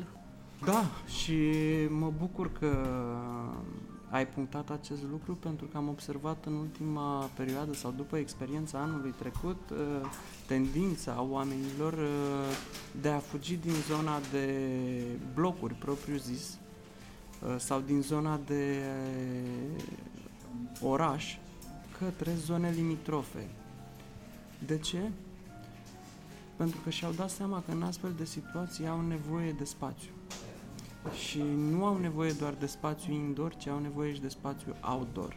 Da, 0.66 0.86
și 1.22 1.38
mă 1.90 2.14
bucur 2.18 2.52
că 2.52 2.88
ai 4.10 4.28
punctat 4.28 4.70
acest 4.70 5.02
lucru 5.12 5.36
pentru 5.36 5.66
că 5.66 5.78
am 5.78 5.88
observat 5.88 6.46
în 6.46 6.54
ultima 6.54 7.30
perioadă 7.36 7.74
sau 7.74 7.92
după 7.92 8.18
experiența 8.18 8.80
anului 8.80 9.14
trecut 9.18 9.70
uh, 9.70 9.78
tendința 10.48 11.26
oamenilor 11.30 11.94
uh, 11.94 12.08
de 13.02 13.10
a 13.10 13.20
fugi 13.20 13.56
din 13.56 13.74
zona 13.88 14.20
de 14.32 14.72
blocuri 15.34 15.74
propriu 15.74 16.18
zis 16.18 16.58
uh, 17.44 17.56
sau 17.58 17.80
din 17.80 18.02
zona 18.02 18.40
de 18.46 18.84
oraș 20.82 21.38
către 22.00 22.34
zone 22.34 22.72
limitrofe. 22.72 23.48
De 24.66 24.78
ce? 24.78 25.12
Pentru 26.56 26.80
că 26.84 26.90
și-au 26.90 27.12
dat 27.12 27.30
seama 27.30 27.64
că 27.66 27.72
în 27.72 27.84
astfel 27.84 28.14
de 28.18 28.26
situații 28.26 28.88
au 28.88 29.02
nevoie 29.02 29.52
de 29.52 29.64
spațiu 29.64 30.12
și 31.28 31.44
nu 31.72 31.86
au 31.86 31.98
nevoie 31.98 32.32
doar 32.32 32.54
de 32.60 32.66
spațiu 32.66 33.14
indoor, 33.14 33.56
ci 33.56 33.68
au 33.68 33.80
nevoie 33.80 34.14
și 34.14 34.22
de 34.22 34.28
spațiu 34.28 34.76
outdoor. 34.82 35.36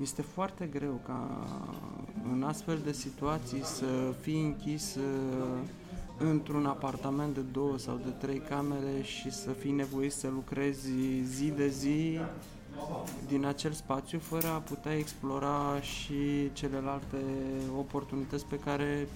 Este 0.00 0.22
foarte 0.22 0.66
greu 0.66 1.00
ca 1.06 1.46
în 2.32 2.42
astfel 2.42 2.78
de 2.84 2.92
situații 2.92 3.64
să 3.64 4.14
fii 4.20 4.42
închis 4.42 4.94
uh, 4.94 5.58
într-un 6.18 6.66
apartament 6.66 7.34
de 7.34 7.40
două 7.40 7.78
sau 7.78 8.00
de 8.04 8.10
trei 8.10 8.38
camere 8.38 9.02
și 9.02 9.30
să 9.30 9.50
fii 9.50 9.70
nevoit 9.70 10.12
să 10.12 10.28
lucrezi 10.28 10.90
zi 11.22 11.50
de 11.50 11.68
zi 11.68 12.18
din 13.28 13.44
acel 13.44 13.72
spațiu 13.72 14.18
fără 14.18 14.46
a 14.46 14.58
putea 14.58 14.96
explora 14.96 15.80
și 15.80 16.52
celelalte 16.52 17.16
oportunități 17.78 18.46
pe 18.46 18.58
care 18.58 19.08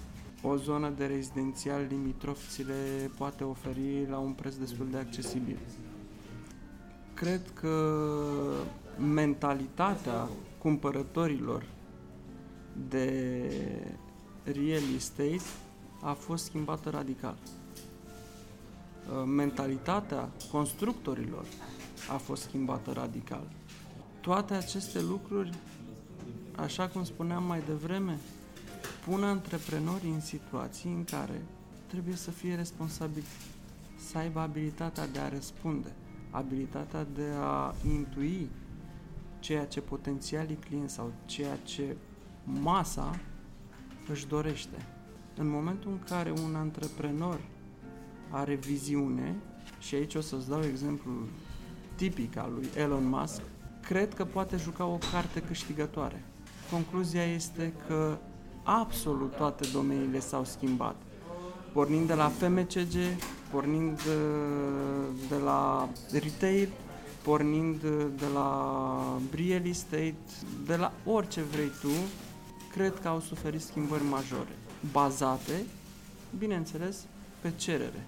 o 0.46 0.57
zonă 0.57 0.92
de 0.96 1.07
rezidențial 1.07 1.87
limitrof 1.88 2.48
ți 2.48 2.62
le 2.62 3.11
poate 3.18 3.44
oferi 3.44 4.07
la 4.11 4.18
un 4.18 4.33
preț 4.33 4.54
destul 4.54 4.87
de 4.90 4.98
accesibil. 4.98 5.59
Cred 7.14 7.50
că 7.54 7.96
mentalitatea 8.98 10.28
cumpărătorilor 10.59 11.66
de 12.88 13.42
real 14.44 14.83
estate 14.96 15.40
a 16.00 16.12
fost 16.12 16.44
schimbată 16.44 16.90
radical. 16.90 17.37
Mentalitatea 19.26 20.28
constructorilor 20.50 21.44
a 22.12 22.16
fost 22.16 22.42
schimbată 22.42 22.92
radical. 22.92 23.46
Toate 24.20 24.54
aceste 24.54 25.02
lucruri, 25.02 25.50
așa 26.57 26.88
cum 26.88 27.04
spuneam 27.04 27.44
mai 27.44 27.62
devreme, 27.66 28.18
pună 29.06 29.26
antreprenorii 29.26 30.10
în 30.10 30.20
situații 30.20 30.90
în 30.90 31.04
care 31.04 31.42
trebuie 31.86 32.16
să 32.16 32.30
fie 32.30 32.54
responsabili, 32.54 33.24
să 33.96 34.18
aibă 34.18 34.40
abilitatea 34.40 35.06
de 35.08 35.18
a 35.18 35.28
răspunde, 35.28 35.92
abilitatea 36.30 37.06
de 37.14 37.28
a 37.40 37.74
intui 37.86 38.48
ceea 39.38 39.64
ce 39.66 39.80
potențialii 39.80 40.56
clienți 40.56 40.94
sau 40.94 41.12
ceea 41.24 41.56
ce 41.56 41.96
masa 42.44 43.20
își 44.08 44.26
dorește. 44.26 44.86
În 45.36 45.48
momentul 45.48 45.90
în 45.90 45.98
care 46.08 46.30
un 46.30 46.54
antreprenor 46.54 47.40
are 48.30 48.54
viziune, 48.54 49.36
și 49.78 49.94
aici 49.94 50.14
o 50.14 50.20
să-ți 50.20 50.48
dau 50.48 50.62
exemplu 50.62 51.12
tipic 51.94 52.36
al 52.36 52.52
lui 52.52 52.68
Elon 52.76 53.08
Musk, 53.08 53.40
cred 53.82 54.14
că 54.14 54.24
poate 54.24 54.56
juca 54.56 54.84
o 54.84 54.98
carte 55.12 55.40
câștigătoare. 55.40 56.24
Concluzia 56.70 57.24
este 57.24 57.72
că 57.86 58.18
absolut 58.64 59.37
toate 59.37 59.68
domeniile 59.72 60.20
s-au 60.20 60.44
schimbat. 60.44 60.96
Pornind 61.72 62.07
de 62.07 62.14
la 62.14 62.29
FMCG, 62.29 62.94
pornind 63.50 64.03
de, 64.03 64.16
de 65.29 65.42
la 65.44 65.88
retail, 66.12 66.68
pornind 67.22 67.81
de 68.16 68.27
la 68.35 69.18
real 69.35 69.66
estate, 69.66 70.16
de 70.66 70.77
la 70.77 70.92
orice 71.05 71.42
vrei 71.42 71.70
tu, 71.81 71.88
cred 72.72 73.00
că 73.00 73.09
au 73.09 73.20
suferit 73.20 73.62
schimbări 73.62 74.03
majore, 74.05 74.57
bazate, 74.92 75.64
bineînțeles, 76.38 77.05
pe 77.40 77.53
cerere. 77.57 78.07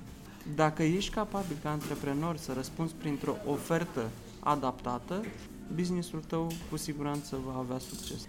Dacă 0.55 0.83
ești 0.83 1.11
capabil 1.11 1.57
ca 1.63 1.71
antreprenor 1.71 2.37
să 2.37 2.53
răspunzi 2.53 2.95
printr-o 2.95 3.37
ofertă 3.47 4.11
adaptată, 4.41 5.25
businessul 5.75 6.21
tău 6.27 6.51
cu 6.71 6.77
siguranță 6.77 7.39
va 7.47 7.59
avea 7.59 7.79
succes. 7.79 8.29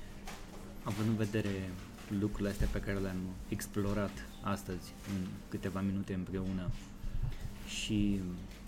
Având 0.83 1.09
în 1.09 1.15
vedere 1.15 1.71
lucrurile 2.19 2.49
astea 2.49 2.67
pe 2.71 2.79
care 2.79 2.99
le-am 2.99 3.21
explorat 3.49 4.25
astăzi 4.41 4.93
în 5.15 5.27
câteva 5.49 5.81
minute 5.81 6.13
împreună 6.13 6.69
și 7.67 8.21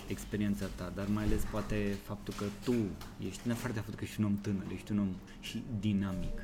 experiența 0.07 0.65
ta, 0.75 0.91
dar 0.95 1.07
mai 1.07 1.23
ales 1.23 1.41
poate 1.51 1.95
faptul 2.03 2.33
că 2.37 2.45
tu 2.63 2.75
ești, 3.27 3.41
în 3.45 3.51
afară 3.51 3.73
de 3.73 3.79
faptul 3.79 3.97
că 3.97 4.03
ești 4.03 4.19
un 4.19 4.25
om 4.25 4.37
tânăr, 4.41 4.65
ești 4.73 4.91
un 4.91 4.99
om 4.99 5.15
și 5.39 5.63
dinamic 5.79 6.41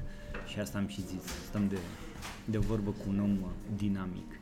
și 0.47 0.59
asta 0.59 0.77
am 0.77 0.87
și 0.87 1.01
zis, 1.01 1.23
stăm 1.47 1.67
de, 1.67 1.77
de 2.45 2.57
vorbă 2.57 2.89
cu 2.89 3.05
un 3.07 3.19
om 3.19 3.51
dinamic. 3.77 4.39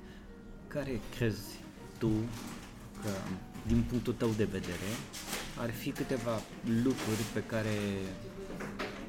Care 0.67 0.99
crezi 1.15 1.59
tu 1.97 2.11
că, 3.01 3.09
din 3.67 3.81
punctul 3.81 4.13
tău 4.13 4.29
de 4.29 4.43
vedere, 4.43 4.89
ar 5.57 5.71
fi 5.71 5.91
câteva 5.91 6.41
lucruri 6.83 7.23
pe 7.33 7.43
care 7.43 7.75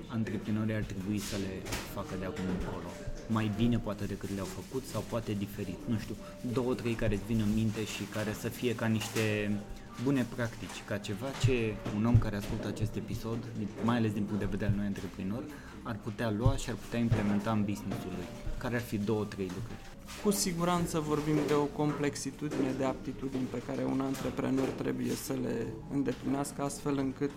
antreprenorii 0.06 0.74
ar 0.74 0.82
trebui 0.82 1.18
să 1.18 1.36
le 1.36 1.70
facă 1.94 2.14
de 2.18 2.24
acum 2.24 2.44
încolo? 2.58 2.90
Mai 3.26 3.50
bine 3.56 3.78
poate 3.78 4.04
decât 4.04 4.30
le-au 4.34 4.46
făcut 4.46 4.86
sau 4.86 5.04
poate 5.08 5.32
diferit. 5.32 5.78
Nu 5.86 5.98
știu, 5.98 6.16
două, 6.52 6.74
trei 6.74 6.94
care 6.94 7.14
îți 7.14 7.24
vin 7.26 7.40
în 7.46 7.54
minte 7.54 7.84
și 7.84 8.02
care 8.02 8.32
să 8.32 8.48
fie 8.48 8.74
ca 8.74 8.86
niște 8.86 9.56
bune 10.02 10.26
practici, 10.34 10.82
ca 10.86 10.96
ceva 10.96 11.26
ce 11.44 11.74
un 11.96 12.04
om 12.06 12.18
care 12.18 12.36
ascultă 12.36 12.66
acest 12.66 12.96
episod, 12.96 13.38
mai 13.84 13.96
ales 13.96 14.12
din 14.12 14.22
punct 14.24 14.40
de 14.40 14.48
vedere 14.50 14.70
al 14.70 14.76
noi 14.76 14.86
antreprenor, 14.86 15.42
ar 15.82 15.98
putea 16.02 16.30
lua 16.30 16.56
și 16.56 16.70
ar 16.70 16.76
putea 16.76 16.98
implementa 16.98 17.50
în 17.50 17.64
businessul 17.64 18.12
lui. 18.16 18.26
Care 18.58 18.74
ar 18.74 18.80
fi 18.80 18.98
două, 18.98 19.24
trei 19.24 19.46
lucruri? 19.46 19.92
Cu 20.22 20.30
siguranță 20.30 21.00
vorbim 21.00 21.38
de 21.46 21.52
o 21.52 21.64
complexitudine 21.64 22.72
de 22.78 22.84
aptitudini 22.84 23.46
pe 23.50 23.62
care 23.66 23.84
un 23.84 24.00
antreprenor 24.00 24.68
trebuie 24.68 25.14
să 25.14 25.32
le 25.32 25.66
îndeplinească 25.92 26.62
astfel 26.62 26.98
încât 26.98 27.30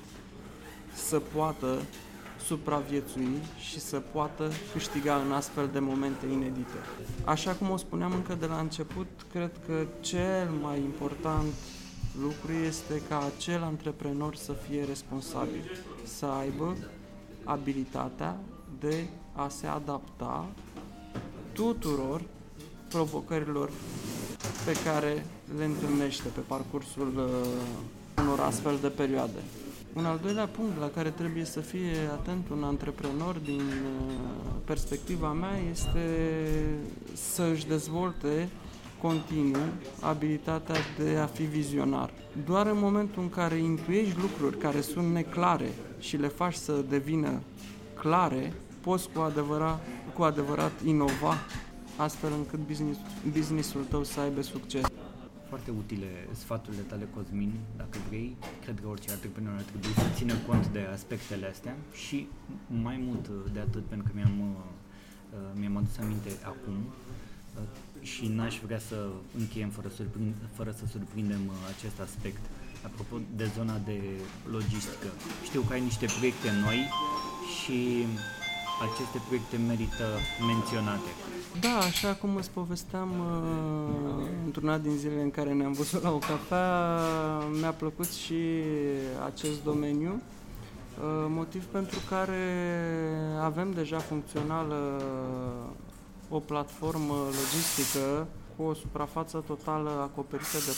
să 0.93 1.19
poată 1.19 1.81
supraviețui 2.45 3.37
și 3.59 3.79
să 3.79 3.99
poată 3.99 4.51
câștiga 4.71 5.15
în 5.25 5.31
astfel 5.31 5.69
de 5.73 5.79
momente 5.79 6.25
inedite. 6.25 6.77
Așa 7.23 7.51
cum 7.51 7.69
o 7.69 7.77
spuneam 7.77 8.11
încă 8.13 8.35
de 8.35 8.45
la 8.45 8.59
început, 8.59 9.07
cred 9.31 9.51
că 9.65 9.85
cel 9.99 10.49
mai 10.61 10.79
important 10.79 11.53
lucru 12.21 12.51
este 12.65 13.01
ca 13.09 13.31
acel 13.35 13.63
antreprenor 13.63 14.35
să 14.35 14.53
fie 14.67 14.83
responsabil, 14.83 15.63
să 16.03 16.25
aibă 16.25 16.75
abilitatea 17.43 18.37
de 18.79 19.07
a 19.33 19.47
se 19.47 19.67
adapta 19.67 20.49
tuturor 21.53 22.21
provocărilor 22.89 23.69
pe 24.65 24.71
care 24.83 25.25
le 25.57 25.65
întâlnește 25.65 26.27
pe 26.27 26.39
parcursul 26.39 27.13
uh, 27.17 28.23
unor 28.23 28.39
astfel 28.39 28.77
de 28.81 28.87
perioade. 28.87 29.39
Un 29.97 30.05
al 30.05 30.19
doilea 30.21 30.47
punct 30.47 30.79
la 30.79 30.89
care 30.89 31.09
trebuie 31.09 31.45
să 31.45 31.59
fie 31.59 31.95
atent 32.11 32.49
un 32.49 32.63
antreprenor 32.63 33.35
din 33.35 33.59
uh, 33.59 34.13
perspectiva 34.65 35.31
mea 35.31 35.57
este 35.71 35.99
să 37.13 37.49
își 37.53 37.67
dezvolte 37.67 38.49
continuu 39.01 39.67
abilitatea 40.01 40.75
de 40.97 41.17
a 41.17 41.25
fi 41.25 41.43
vizionar. 41.43 42.09
Doar 42.45 42.67
în 42.67 42.77
momentul 42.79 43.21
în 43.21 43.29
care 43.29 43.55
intuiești 43.55 44.19
lucruri 44.19 44.57
care 44.57 44.81
sunt 44.81 45.13
neclare 45.13 45.69
și 45.99 46.17
le 46.17 46.27
faci 46.27 46.55
să 46.55 46.83
devină 46.89 47.41
clare, 47.93 48.53
poți 48.81 49.09
cu 49.09 49.19
adevărat, 49.19 49.85
cu 50.13 50.23
adevărat 50.23 50.71
inova 50.85 51.33
astfel 51.95 52.29
încât 52.37 52.59
business, 52.67 52.99
businessul 53.31 53.81
tău 53.89 54.03
să 54.03 54.19
aibă 54.19 54.41
succes. 54.41 54.81
Foarte 55.49 55.71
utile 55.71 56.09
sfaturile 56.31 56.81
tale, 56.81 57.07
Cosmin, 57.15 57.53
dacă 57.77 57.97
vrei. 58.07 58.35
Cred 58.63 58.79
că 58.81 58.87
orice 58.87 59.11
antreprenor 59.11 59.53
ar 59.55 59.61
trebui 59.61 59.93
să 59.93 60.07
țină 60.15 60.33
cont 60.47 60.67
de 60.67 60.79
aspectele 60.93 61.47
astea 61.47 61.75
și 61.93 62.27
mai 62.67 62.97
mult 63.07 63.29
de 63.53 63.59
atât, 63.59 63.85
pentru 63.85 64.07
că 64.07 64.13
mi-am, 64.15 64.39
uh, 64.39 65.39
mi-am 65.59 65.77
adus 65.77 65.97
aminte 65.97 66.31
acum 66.43 66.77
uh, 66.85 67.61
și 68.01 68.27
n-aș 68.27 68.59
vrea 68.65 68.79
să 68.79 69.09
încheiem 69.37 69.69
fără, 69.69 69.87
surprind, 69.87 70.33
fără 70.53 70.71
să 70.79 70.83
surprindem 70.91 71.43
uh, 71.47 71.53
acest 71.77 71.99
aspect. 71.99 72.43
Apropo 72.85 73.15
de 73.35 73.45
zona 73.57 73.77
de 73.85 73.99
logistică, 74.51 75.09
știu 75.43 75.61
că 75.61 75.73
ai 75.73 75.81
niște 75.81 76.05
proiecte 76.17 76.49
noi 76.65 76.79
și 77.57 78.05
aceste 78.81 79.21
proiecte 79.27 79.57
merită 79.57 80.05
menționate. 80.47 81.09
Da, 81.59 81.77
așa 81.77 82.13
cum 82.13 82.35
îți 82.35 82.49
povesteam 82.49 83.09
uh, 83.09 84.27
într-una 84.45 84.77
din 84.77 84.97
zilele 84.97 85.21
în 85.21 85.31
care 85.31 85.53
ne-am 85.53 85.71
văzut 85.71 86.03
la 86.03 86.11
o 86.11 86.17
cafea, 86.17 86.67
mi-a 87.59 87.71
plăcut 87.71 88.11
și 88.11 88.39
acest 89.25 89.63
domeniu, 89.63 90.11
uh, 90.11 91.25
motiv 91.29 91.63
pentru 91.63 91.99
care 92.09 92.43
avem 93.41 93.71
deja 93.71 93.97
funcțională 93.97 95.01
o 96.29 96.39
platformă 96.39 97.13
logistică 97.13 98.27
cu 98.55 98.63
o 98.63 98.73
suprafață 98.73 99.43
totală 99.47 99.89
acoperită 99.89 100.57
de 100.65 100.71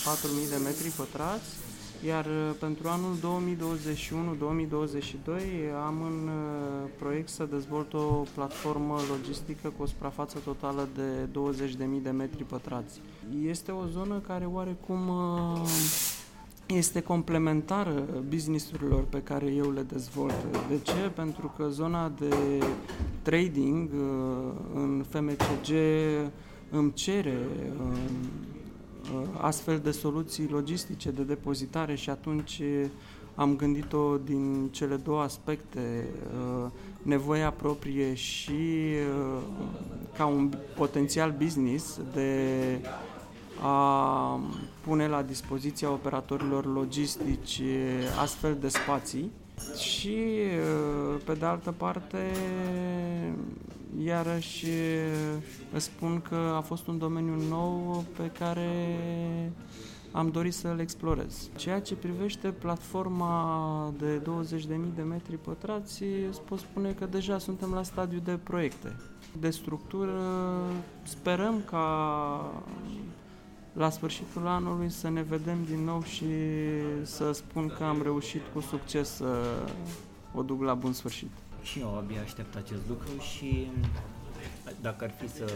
4.000 0.46 0.50
de 0.50 0.64
metri 0.64 0.90
pătrați 0.90 1.50
Iar 2.08 2.26
uh, 2.26 2.32
pentru 2.60 2.88
anul 2.88 3.16
2021-2022 3.16 3.20
am 5.86 6.02
în 6.02 6.28
uh, 6.28 6.34
proiect 7.00 7.30
să 7.30 7.46
dezvolt 7.46 7.94
o 7.94 8.24
platformă 8.34 8.98
logistică 9.10 9.74
cu 9.78 9.84
o 9.84 9.86
suprafață 9.86 10.38
totală 10.44 10.88
de 10.96 11.28
20.000 11.68 12.02
de 12.04 12.10
metri 12.10 12.44
pătrați. 12.44 13.02
Este 13.46 13.72
o 13.72 13.86
zonă 13.86 14.22
care 14.28 14.46
oarecum 14.46 15.08
uh, 15.08 15.62
este 16.66 17.02
complementară 17.02 18.04
businessurilor 18.28 19.04
pe 19.04 19.22
care 19.22 19.46
eu 19.46 19.72
le 19.72 19.82
dezvolt. 19.82 20.46
De 20.70 20.80
ce? 20.84 21.12
Pentru 21.16 21.54
că 21.58 21.68
zona 21.70 22.12
de 22.20 22.64
trading 23.22 23.90
în 24.74 25.06
FMCG 25.10 25.70
îmi 26.72 26.94
cere 26.94 27.38
Uh, 27.80 27.98
astfel 29.38 29.80
de 29.80 29.92
soluții 29.92 30.50
logistice 30.50 31.12
de 31.12 31.24
depozitare 31.24 31.96
și 31.96 32.10
atunci 32.10 32.62
am 33.36 33.56
gândit-o 33.56 34.18
din 34.18 34.70
cele 34.72 34.96
două 34.96 35.22
aspecte, 35.22 36.06
uh, 36.64 36.70
nevoia 37.02 37.52
proprie 37.52 38.14
și 38.14 38.52
uh, 38.52 39.42
ca 40.18 40.26
un 40.26 40.54
potențial 40.76 41.36
business 41.38 42.00
de 42.14 42.42
a 43.62 44.40
pune 44.82 45.08
la 45.08 45.22
dispoziția 45.22 45.92
operatorilor 45.92 46.66
logistici 46.66 47.62
astfel 48.22 48.58
de 48.60 48.68
spații 48.68 49.32
și, 49.78 50.18
pe 51.26 51.34
de 51.34 51.46
altă 51.46 51.74
parte, 51.78 52.18
iarăși 53.98 54.66
îți 55.74 55.86
spun 55.86 56.22
că 56.30 56.54
a 56.56 56.62
fost 56.62 56.88
un 56.88 56.98
domeniu 56.98 57.36
nou 57.50 58.04
pe 58.18 58.32
care 58.40 58.70
am 60.12 60.30
dorit 60.30 60.54
să-l 60.54 60.80
explorez. 60.80 61.50
Ceea 61.56 61.82
ce 61.82 61.96
privește 61.96 62.48
platforma 62.48 63.94
de 63.98 64.22
20.000 64.22 64.68
de 64.96 65.02
metri 65.02 65.38
pătrați, 65.38 66.04
îți 66.30 66.42
pot 66.42 66.60
spune 66.60 66.92
că 66.92 67.06
deja 67.06 67.38
suntem 67.38 67.72
la 67.72 67.84
stadiu 67.84 68.20
de 68.24 68.40
proiecte. 68.44 68.96
De 69.40 69.50
structură, 69.50 70.22
sperăm 71.04 71.62
ca 71.66 72.62
la 73.74 73.90
sfârșitul 73.90 74.48
anului 74.48 74.90
să 74.90 75.10
ne 75.10 75.22
vedem 75.22 75.58
din 75.64 75.84
nou 75.84 76.04
și 76.04 76.26
să 77.02 77.32
spun 77.32 77.74
că 77.78 77.84
am 77.84 78.02
reușit 78.02 78.42
cu 78.54 78.60
succes 78.60 79.10
să 79.10 79.38
o 80.34 80.42
duc 80.42 80.62
la 80.62 80.74
bun 80.74 80.94
sfârșit. 80.94 81.32
Și 81.64 81.80
eu 81.80 81.98
abia 81.98 82.22
aștept 82.22 82.56
acest 82.56 82.82
lucru 82.88 83.20
și 83.20 83.68
dacă 84.82 85.04
ar 85.04 85.12
fi 85.12 85.30
să 85.30 85.52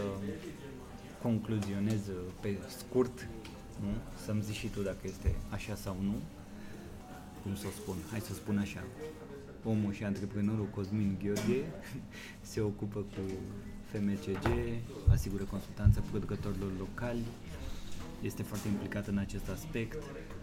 concluzionez 1.22 2.00
pe 2.40 2.56
scurt, 2.78 3.28
nu? 3.80 3.88
să-mi 4.24 4.42
zici 4.42 4.54
și 4.54 4.66
tu 4.68 4.80
dacă 4.80 4.98
este 5.02 5.34
așa 5.50 5.74
sau 5.74 5.96
nu, 6.02 6.14
cum 7.42 7.56
să 7.56 7.66
o 7.66 7.70
spun, 7.70 7.96
hai 8.10 8.20
să 8.20 8.34
spun 8.34 8.58
așa, 8.58 8.82
omul 9.64 9.92
și 9.92 10.04
antreprenorul 10.04 10.66
Cosmin 10.74 11.16
Gheorghe 11.22 11.64
se 12.52 12.60
ocupă 12.60 12.98
cu 12.98 13.20
FMCG, 13.90 14.46
asigură 15.10 15.42
consultanță 15.42 16.02
producătorilor 16.10 16.70
locali, 16.78 17.24
este 18.22 18.42
foarte 18.42 18.68
implicat 18.68 19.06
în 19.06 19.18
acest 19.18 19.48
aspect, 19.48 19.94
uh, 19.94 20.33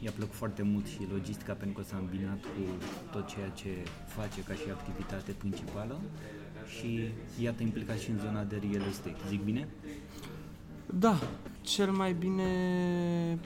i-a 0.00 0.10
plăcut 0.16 0.34
foarte 0.34 0.62
mult 0.62 0.86
și 0.86 0.98
logistica 1.12 1.52
pentru 1.52 1.80
că 1.80 1.86
s-a 1.88 1.96
îmbinat 1.96 2.40
cu 2.40 2.84
tot 3.12 3.26
ceea 3.26 3.48
ce 3.48 3.68
face 4.06 4.42
ca 4.42 4.54
și 4.54 4.70
activitate 4.70 5.32
principală 5.32 6.00
și 6.78 7.08
iată 7.42 7.62
implicat 7.62 7.98
și 7.98 8.10
în 8.10 8.18
zona 8.18 8.42
de 8.42 8.62
real 8.70 8.88
estate. 8.88 9.16
Zic 9.28 9.42
bine? 9.42 9.68
Da, 10.98 11.18
cel 11.60 11.90
mai 11.90 12.12
bine 12.12 12.48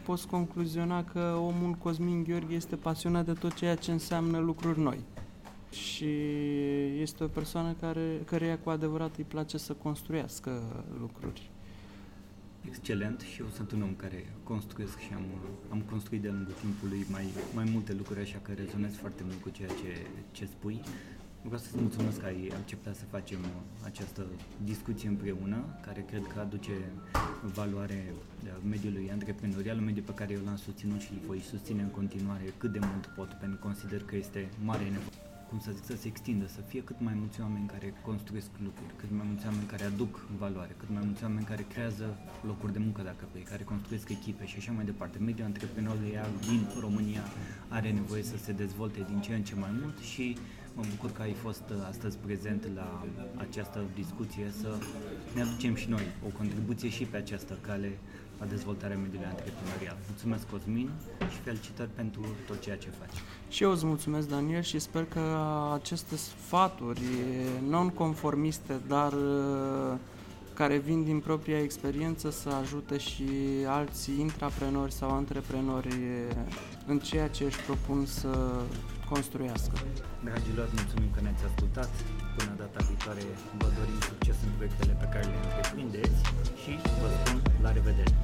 poți 0.04 0.26
concluziona 0.26 1.04
că 1.04 1.36
omul 1.40 1.72
Cosmin 1.72 2.24
Gheorghe 2.24 2.54
este 2.54 2.76
pasionat 2.76 3.24
de 3.24 3.32
tot 3.32 3.54
ceea 3.54 3.74
ce 3.74 3.90
înseamnă 3.92 4.38
lucruri 4.38 4.80
noi. 4.80 4.98
Și 5.70 6.10
este 7.00 7.24
o 7.24 7.26
persoană 7.26 7.74
care, 7.80 8.22
căreia 8.24 8.58
cu 8.58 8.70
adevărat 8.70 9.16
îi 9.16 9.24
place 9.24 9.58
să 9.58 9.72
construiască 9.72 10.84
lucruri 11.00 11.50
excelent 12.64 13.20
și 13.20 13.40
eu 13.40 13.46
sunt 13.54 13.70
un 13.72 13.82
om 13.82 13.94
care 13.94 14.34
construiesc 14.42 14.98
și 14.98 15.12
am, 15.14 15.24
am 15.68 15.80
construit 15.80 16.22
de-a 16.22 16.32
lungul 16.32 16.54
timpului 16.60 17.06
mai, 17.10 17.26
mai 17.54 17.68
multe 17.72 17.92
lucruri, 17.92 18.20
așa 18.20 18.38
că 18.42 18.52
rezonez 18.52 18.94
foarte 18.94 19.22
mult 19.24 19.40
cu 19.42 19.48
ceea 19.48 19.68
ce, 19.68 20.06
ce 20.32 20.44
spui. 20.44 20.80
Vreau 21.42 21.60
să-ți 21.60 21.80
mulțumesc 21.80 22.20
că 22.20 22.26
ai 22.26 22.52
acceptat 22.54 22.94
să 22.96 23.04
facem 23.10 23.38
această 23.84 24.26
discuție 24.64 25.08
împreună, 25.08 25.64
care 25.80 26.04
cred 26.10 26.26
că 26.34 26.40
aduce 26.40 26.72
valoare 27.54 28.12
mediului 28.68 29.10
antreprenorial, 29.10 29.78
un 29.78 29.84
mediu 29.84 30.02
pe 30.02 30.14
care 30.14 30.32
eu 30.32 30.40
l-am 30.44 30.56
susținut 30.56 31.00
și 31.00 31.12
îl 31.12 31.18
voi 31.26 31.40
susține 31.40 31.82
în 31.82 31.90
continuare 31.90 32.52
cât 32.56 32.72
de 32.72 32.78
mult 32.82 33.06
pot, 33.06 33.28
pentru 33.40 33.58
că 33.58 33.66
consider 33.66 34.02
că 34.02 34.16
este 34.16 34.48
mare 34.64 34.82
nevoie 34.82 35.27
cum 35.48 35.58
să 35.60 35.70
zic, 35.74 35.84
să 35.84 35.96
se 35.96 36.06
extindă, 36.06 36.46
să 36.46 36.60
fie 36.60 36.82
cât 36.82 37.00
mai 37.00 37.14
mulți 37.16 37.40
oameni 37.40 37.66
care 37.66 37.94
construiesc 38.02 38.50
lucruri, 38.62 38.92
cât 38.96 39.10
mai 39.10 39.26
mulți 39.28 39.44
oameni 39.46 39.66
care 39.66 39.84
aduc 39.84 40.26
valoare, 40.38 40.74
cât 40.76 40.90
mai 40.96 41.02
mulți 41.04 41.22
oameni 41.22 41.44
care 41.44 41.66
creează 41.72 42.16
locuri 42.46 42.72
de 42.72 42.78
muncă 42.78 43.02
dacă 43.02 43.24
vrei, 43.32 43.42
care 43.42 43.62
construiesc 43.62 44.08
echipe 44.08 44.46
și 44.46 44.56
așa 44.58 44.72
mai 44.72 44.84
departe. 44.84 45.18
Mediul 45.18 45.46
antreprenorial 45.46 46.30
din 46.48 46.60
România 46.80 47.24
are 47.68 47.90
nevoie 47.90 48.22
să 48.22 48.36
se 48.36 48.52
dezvolte 48.52 49.06
din 49.08 49.20
ce 49.20 49.34
în 49.34 49.42
ce 49.42 49.54
mai 49.54 49.70
mult 49.80 49.98
și 49.98 50.36
mă 50.74 50.82
bucur 50.90 51.10
că 51.12 51.22
ai 51.22 51.32
fost 51.32 51.64
uh, 51.70 51.76
astăzi 51.88 52.16
prezent 52.26 52.62
la 52.74 53.04
această 53.36 53.84
discuție 53.94 54.46
să 54.60 54.70
ne 55.34 55.40
aducem 55.42 55.74
și 55.74 55.88
noi 55.88 56.02
o 56.26 56.30
contribuție 56.36 56.88
și 56.88 57.04
pe 57.04 57.16
această 57.16 57.58
cale 57.60 57.98
la 58.38 58.46
dezvoltarea 58.46 58.96
mediului 58.96 59.26
antreprenorial. 59.26 59.96
Mulțumesc, 60.08 60.50
Cosmin, 60.50 60.90
și 61.30 61.38
felicitări 61.38 61.88
pentru 61.94 62.26
tot 62.46 62.60
ceea 62.60 62.76
ce 62.76 62.88
faci. 62.98 63.16
Și 63.48 63.62
eu 63.62 63.70
îți 63.70 63.86
mulțumesc, 63.86 64.28
Daniel, 64.28 64.62
și 64.62 64.78
sper 64.78 65.04
că 65.04 65.38
aceste 65.74 66.16
sfaturi 66.16 67.02
non-conformiste, 67.68 68.80
dar 68.86 69.12
uh, 69.12 69.98
care 70.54 70.76
vin 70.76 71.04
din 71.04 71.20
propria 71.20 71.62
experiență 71.62 72.30
să 72.30 72.48
ajute 72.48 72.98
și 72.98 73.28
alții 73.66 74.20
intraprenori 74.20 74.92
sau 74.92 75.10
antreprenori 75.10 75.96
în 76.86 76.98
ceea 76.98 77.28
ce 77.28 77.44
își 77.44 77.60
propun 77.60 78.06
să 78.06 78.62
construiască. 79.12 79.76
Dragilor, 80.26 80.68
mulțumim 80.78 81.10
că 81.14 81.20
ne-ați 81.20 81.44
ascultat. 81.50 81.90
Până 82.36 82.52
data 82.62 82.80
viitoare 82.88 83.24
vă 83.60 83.68
dorim 83.76 84.00
succes 84.10 84.36
în 84.46 84.52
proiectele 84.56 84.92
pe 85.02 85.06
care 85.12 85.24
le 85.32 85.38
întreprindeți 85.44 86.20
și 86.62 86.72
vă 87.00 87.08
spun 87.16 87.36
la 87.64 87.70
revedere! 87.76 88.14